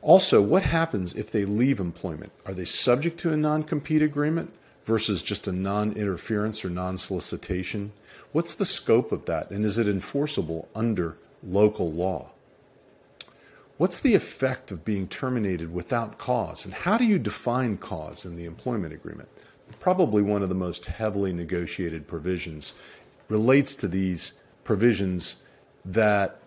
Also, 0.00 0.40
what 0.40 0.62
happens 0.62 1.14
if 1.14 1.30
they 1.30 1.44
leave 1.44 1.80
employment? 1.80 2.32
Are 2.46 2.54
they 2.54 2.64
subject 2.64 3.18
to 3.20 3.32
a 3.32 3.36
non 3.36 3.64
compete 3.64 4.02
agreement 4.02 4.52
versus 4.84 5.22
just 5.22 5.48
a 5.48 5.52
non 5.52 5.92
interference 5.92 6.64
or 6.64 6.70
non 6.70 6.98
solicitation? 6.98 7.92
What's 8.32 8.54
the 8.54 8.64
scope 8.64 9.10
of 9.10 9.24
that 9.24 9.50
and 9.50 9.64
is 9.64 9.78
it 9.78 9.88
enforceable 9.88 10.68
under 10.74 11.16
local 11.42 11.90
law? 11.92 12.30
What's 13.78 14.00
the 14.00 14.14
effect 14.14 14.70
of 14.70 14.84
being 14.84 15.06
terminated 15.06 15.72
without 15.72 16.18
cause 16.18 16.64
and 16.64 16.74
how 16.74 16.98
do 16.98 17.04
you 17.04 17.18
define 17.18 17.76
cause 17.76 18.24
in 18.24 18.36
the 18.36 18.44
employment 18.44 18.92
agreement? 18.92 19.28
Probably 19.80 20.22
one 20.22 20.42
of 20.42 20.48
the 20.48 20.54
most 20.54 20.86
heavily 20.86 21.32
negotiated 21.32 22.06
provisions 22.06 22.72
relates 23.28 23.74
to 23.76 23.88
these 23.88 24.34
provisions 24.64 25.36
that 25.84 26.37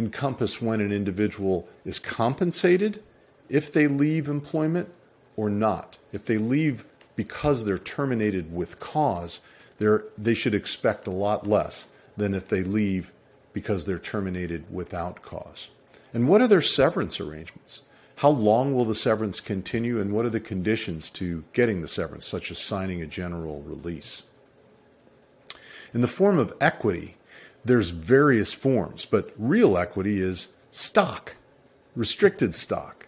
encompass 0.00 0.60
when 0.60 0.80
an 0.80 0.90
individual 0.90 1.68
is 1.84 2.00
compensated 2.00 3.00
if 3.48 3.72
they 3.72 3.86
leave 3.86 4.28
employment 4.28 4.88
or 5.36 5.48
not. 5.48 5.98
If 6.12 6.24
they 6.24 6.38
leave 6.38 6.84
because 7.14 7.64
they're 7.64 7.78
terminated 7.78 8.52
with 8.52 8.80
cause, 8.80 9.40
they 9.78 10.34
should 10.34 10.54
expect 10.54 11.06
a 11.06 11.12
lot 11.12 11.46
less 11.46 11.86
than 12.16 12.34
if 12.34 12.48
they 12.48 12.62
leave 12.62 13.12
because 13.52 13.84
they're 13.84 13.98
terminated 13.98 14.64
without 14.72 15.22
cause. 15.22 15.68
And 16.14 16.28
what 16.28 16.40
are 16.40 16.48
their 16.48 16.62
severance 16.62 17.20
arrangements? 17.20 17.82
How 18.16 18.30
long 18.30 18.74
will 18.74 18.84
the 18.84 18.94
severance 18.94 19.40
continue, 19.40 20.00
and 20.00 20.12
what 20.12 20.26
are 20.26 20.30
the 20.30 20.40
conditions 20.40 21.08
to 21.10 21.44
getting 21.52 21.80
the 21.80 21.88
severance, 21.88 22.26
such 22.26 22.50
as 22.50 22.58
signing 22.58 23.00
a 23.00 23.06
general 23.06 23.62
release? 23.62 24.22
In 25.92 26.00
the 26.00 26.08
form 26.08 26.38
of 26.38 26.54
equity, 26.60 27.16
there's 27.64 27.90
various 27.90 28.52
forms, 28.52 29.04
but 29.04 29.32
real 29.36 29.76
equity 29.76 30.20
is 30.20 30.48
stock, 30.70 31.36
restricted 31.94 32.54
stock, 32.54 33.06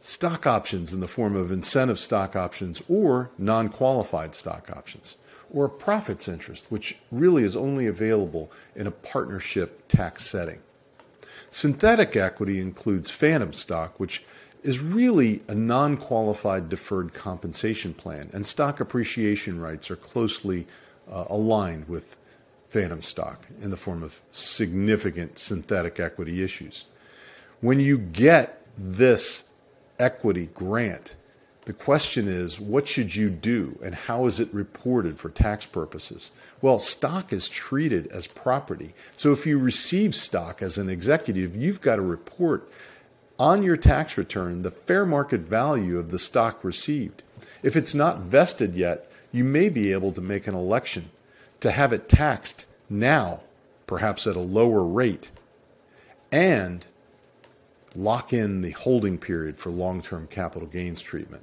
stock 0.00 0.46
options 0.46 0.92
in 0.92 1.00
the 1.00 1.08
form 1.08 1.36
of 1.36 1.50
incentive 1.50 1.98
stock 1.98 2.36
options 2.36 2.82
or 2.88 3.30
non 3.38 3.68
qualified 3.68 4.34
stock 4.34 4.70
options, 4.76 5.16
or 5.50 5.66
a 5.66 5.70
profits 5.70 6.28
interest, 6.28 6.66
which 6.68 6.98
really 7.10 7.44
is 7.44 7.56
only 7.56 7.86
available 7.86 8.50
in 8.74 8.86
a 8.86 8.90
partnership 8.90 9.86
tax 9.88 10.24
setting. 10.24 10.60
Synthetic 11.50 12.16
equity 12.16 12.60
includes 12.60 13.10
phantom 13.10 13.52
stock, 13.52 14.00
which 14.00 14.24
is 14.64 14.80
really 14.80 15.42
a 15.46 15.54
non 15.54 15.96
qualified 15.96 16.68
deferred 16.68 17.14
compensation 17.14 17.94
plan, 17.94 18.28
and 18.32 18.44
stock 18.44 18.80
appreciation 18.80 19.60
rights 19.60 19.90
are 19.90 19.96
closely 19.96 20.66
uh, 21.10 21.26
aligned 21.28 21.88
with 21.88 22.16
phantom 22.74 23.00
stock 23.00 23.40
in 23.62 23.70
the 23.70 23.76
form 23.76 24.02
of 24.02 24.20
significant 24.32 25.38
synthetic 25.38 26.00
equity 26.00 26.42
issues. 26.42 26.86
When 27.60 27.78
you 27.78 27.98
get 27.98 28.66
this 28.76 29.44
equity 30.00 30.48
grant, 30.52 31.14
the 31.66 31.72
question 31.72 32.26
is, 32.26 32.58
what 32.58 32.88
should 32.88 33.14
you 33.14 33.30
do 33.30 33.78
and 33.80 33.94
how 33.94 34.26
is 34.26 34.40
it 34.40 34.52
reported 34.52 35.20
for 35.20 35.28
tax 35.28 35.66
purposes? 35.66 36.32
Well, 36.62 36.80
stock 36.80 37.32
is 37.32 37.46
treated 37.46 38.08
as 38.08 38.26
property. 38.26 38.92
So 39.14 39.32
if 39.32 39.46
you 39.46 39.60
receive 39.60 40.12
stock 40.12 40.60
as 40.60 40.76
an 40.76 40.90
executive, 40.90 41.54
you've 41.54 41.80
got 41.80 41.96
to 41.96 42.02
report 42.02 42.68
on 43.38 43.62
your 43.62 43.76
tax 43.76 44.18
return 44.18 44.62
the 44.62 44.72
fair 44.72 45.06
market 45.06 45.42
value 45.42 45.96
of 45.96 46.10
the 46.10 46.18
stock 46.18 46.64
received. 46.64 47.22
If 47.62 47.76
it's 47.76 47.94
not 47.94 48.22
vested 48.22 48.74
yet, 48.74 49.12
you 49.30 49.44
may 49.44 49.68
be 49.68 49.92
able 49.92 50.10
to 50.10 50.20
make 50.20 50.48
an 50.48 50.56
election 50.56 51.10
to 51.64 51.70
have 51.70 51.94
it 51.94 52.10
taxed 52.10 52.66
now, 52.90 53.40
perhaps 53.86 54.26
at 54.26 54.36
a 54.36 54.40
lower 54.40 54.84
rate, 54.84 55.30
and 56.30 56.86
lock 57.96 58.34
in 58.34 58.60
the 58.60 58.72
holding 58.72 59.16
period 59.16 59.56
for 59.56 59.70
long 59.70 60.02
term 60.02 60.26
capital 60.26 60.68
gains 60.68 61.00
treatment. 61.00 61.42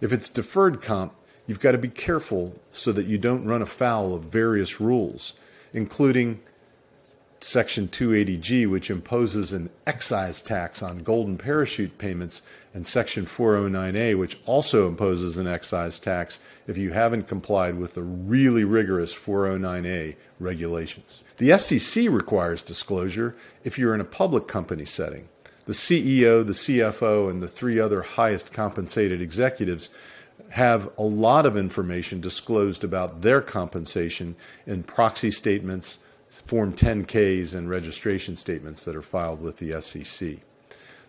If 0.00 0.14
it's 0.14 0.30
deferred 0.30 0.80
comp, 0.80 1.12
you've 1.46 1.60
got 1.60 1.72
to 1.72 1.78
be 1.78 1.90
careful 1.90 2.58
so 2.72 2.90
that 2.92 3.04
you 3.04 3.18
don't 3.18 3.44
run 3.44 3.60
afoul 3.60 4.14
of 4.14 4.22
various 4.22 4.80
rules, 4.80 5.34
including 5.74 6.40
Section 7.44 7.88
280G, 7.88 8.66
which 8.66 8.90
imposes 8.90 9.52
an 9.52 9.68
excise 9.86 10.40
tax 10.40 10.82
on 10.82 11.02
golden 11.02 11.36
parachute 11.36 11.98
payments, 11.98 12.40
and 12.72 12.86
Section 12.86 13.26
409A, 13.26 14.18
which 14.18 14.38
also 14.46 14.88
imposes 14.88 15.36
an 15.36 15.46
excise 15.46 16.00
tax 16.00 16.40
if 16.66 16.78
you 16.78 16.92
haven't 16.92 17.28
complied 17.28 17.78
with 17.78 17.92
the 17.94 18.02
really 18.02 18.64
rigorous 18.64 19.14
409A 19.14 20.16
regulations. 20.40 21.22
The 21.36 21.58
SEC 21.58 22.08
requires 22.08 22.62
disclosure 22.62 23.36
if 23.62 23.78
you're 23.78 23.94
in 23.94 24.00
a 24.00 24.04
public 24.04 24.48
company 24.48 24.86
setting. 24.86 25.28
The 25.66 25.74
CEO, 25.74 26.46
the 26.46 26.54
CFO, 26.54 27.30
and 27.30 27.42
the 27.42 27.48
three 27.48 27.78
other 27.78 28.00
highest 28.00 28.54
compensated 28.54 29.20
executives 29.20 29.90
have 30.48 30.90
a 30.96 31.02
lot 31.02 31.44
of 31.44 31.58
information 31.58 32.22
disclosed 32.22 32.84
about 32.84 33.20
their 33.20 33.42
compensation 33.42 34.34
in 34.66 34.82
proxy 34.82 35.30
statements 35.30 35.98
Form 36.44 36.72
10Ks 36.72 37.54
and 37.54 37.68
registration 37.68 38.36
statements 38.36 38.84
that 38.84 38.96
are 38.96 39.02
filed 39.02 39.40
with 39.40 39.58
the 39.58 39.80
SEC. 39.80 40.38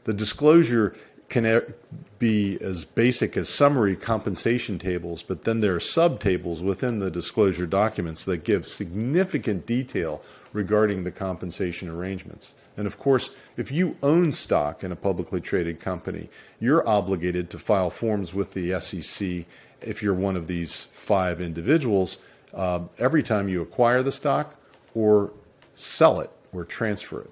The 0.04 0.14
disclosure 0.14 0.96
can 1.30 1.74
be 2.20 2.58
as 2.62 2.86
basic 2.86 3.36
as 3.36 3.50
summary 3.50 3.96
compensation 3.96 4.78
tables, 4.78 5.24
but 5.24 5.44
then 5.44 5.60
there 5.60 5.76
are 5.76 5.80
subtables 5.80 6.62
within 6.62 7.00
the 7.00 7.10
disclosure 7.10 7.66
documents 7.66 8.24
that 8.26 8.44
give 8.44 8.68
significant 8.68 9.66
detail 9.66 10.22
regarding 10.54 11.04
the 11.04 11.12
compensation 11.12 11.90
arrangements. 11.90 12.54
And 12.78 12.86
of 12.86 12.98
course, 13.00 13.32
if 13.58 13.72
you 13.72 13.98
own 14.04 14.32
stock 14.32 14.84
in 14.84 14.92
a 14.92 14.96
publicly 14.96 15.42
traded 15.42 15.80
company, 15.80 16.30
you're 16.60 16.88
obligated 16.88 17.50
to 17.50 17.60
file 17.60 17.90
forms 17.90 18.34
with 18.34 18.54
the 18.54 18.80
SEC 18.80 19.46
if 19.82 20.02
you're 20.02 20.14
one 20.14 20.36
of 20.36 20.48
these 20.48 20.84
five 20.94 21.42
individuals 21.42 22.20
uh, 22.54 22.80
every 23.00 23.24
time 23.24 23.50
you 23.50 23.62
acquire 23.62 24.02
the 24.02 24.12
stock 24.12 24.56
or 24.96 25.32
sell 25.76 26.22
it 26.22 26.32
or 26.54 26.64
transfer 26.64 27.22
it. 27.22 27.30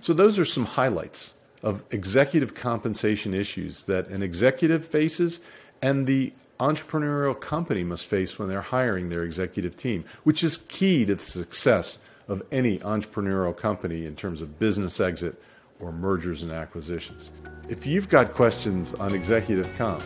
So, 0.00 0.12
those 0.12 0.38
are 0.38 0.44
some 0.44 0.64
highlights 0.64 1.34
of 1.62 1.84
executive 1.90 2.54
compensation 2.54 3.34
issues 3.34 3.84
that 3.84 4.08
an 4.08 4.22
executive 4.22 4.84
faces 4.84 5.40
and 5.82 6.06
the 6.06 6.32
entrepreneurial 6.58 7.38
company 7.38 7.84
must 7.84 8.06
face 8.06 8.38
when 8.38 8.48
they're 8.48 8.60
hiring 8.60 9.08
their 9.08 9.24
executive 9.24 9.76
team, 9.76 10.04
which 10.24 10.42
is 10.42 10.58
key 10.68 11.04
to 11.06 11.14
the 11.14 11.22
success 11.22 11.98
of 12.28 12.42
any 12.52 12.78
entrepreneurial 12.78 13.56
company 13.56 14.06
in 14.06 14.14
terms 14.14 14.40
of 14.40 14.58
business 14.58 15.00
exit 15.00 15.40
or 15.80 15.92
mergers 15.92 16.42
and 16.42 16.52
acquisitions. 16.52 17.30
If 17.68 17.86
you've 17.86 18.08
got 18.08 18.32
questions 18.32 18.94
on 18.94 19.14
executive 19.14 19.72
comp, 19.76 20.02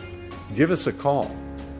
give 0.55 0.71
us 0.71 0.87
a 0.87 0.93
call 0.93 1.35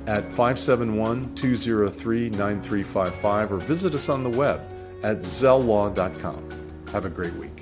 at 0.08 0.24
571 0.32 1.34
203 1.36 2.30
9355 2.30 3.52
or 3.52 3.58
visit 3.58 3.94
us 3.96 4.10
on 4.10 4.24
the 4.24 4.30
web 4.30 4.62
at 5.04 5.20
zelllaw.com. 5.20 6.50
Have 6.92 7.06
a 7.06 7.10
great 7.10 7.34
week. 7.36 7.55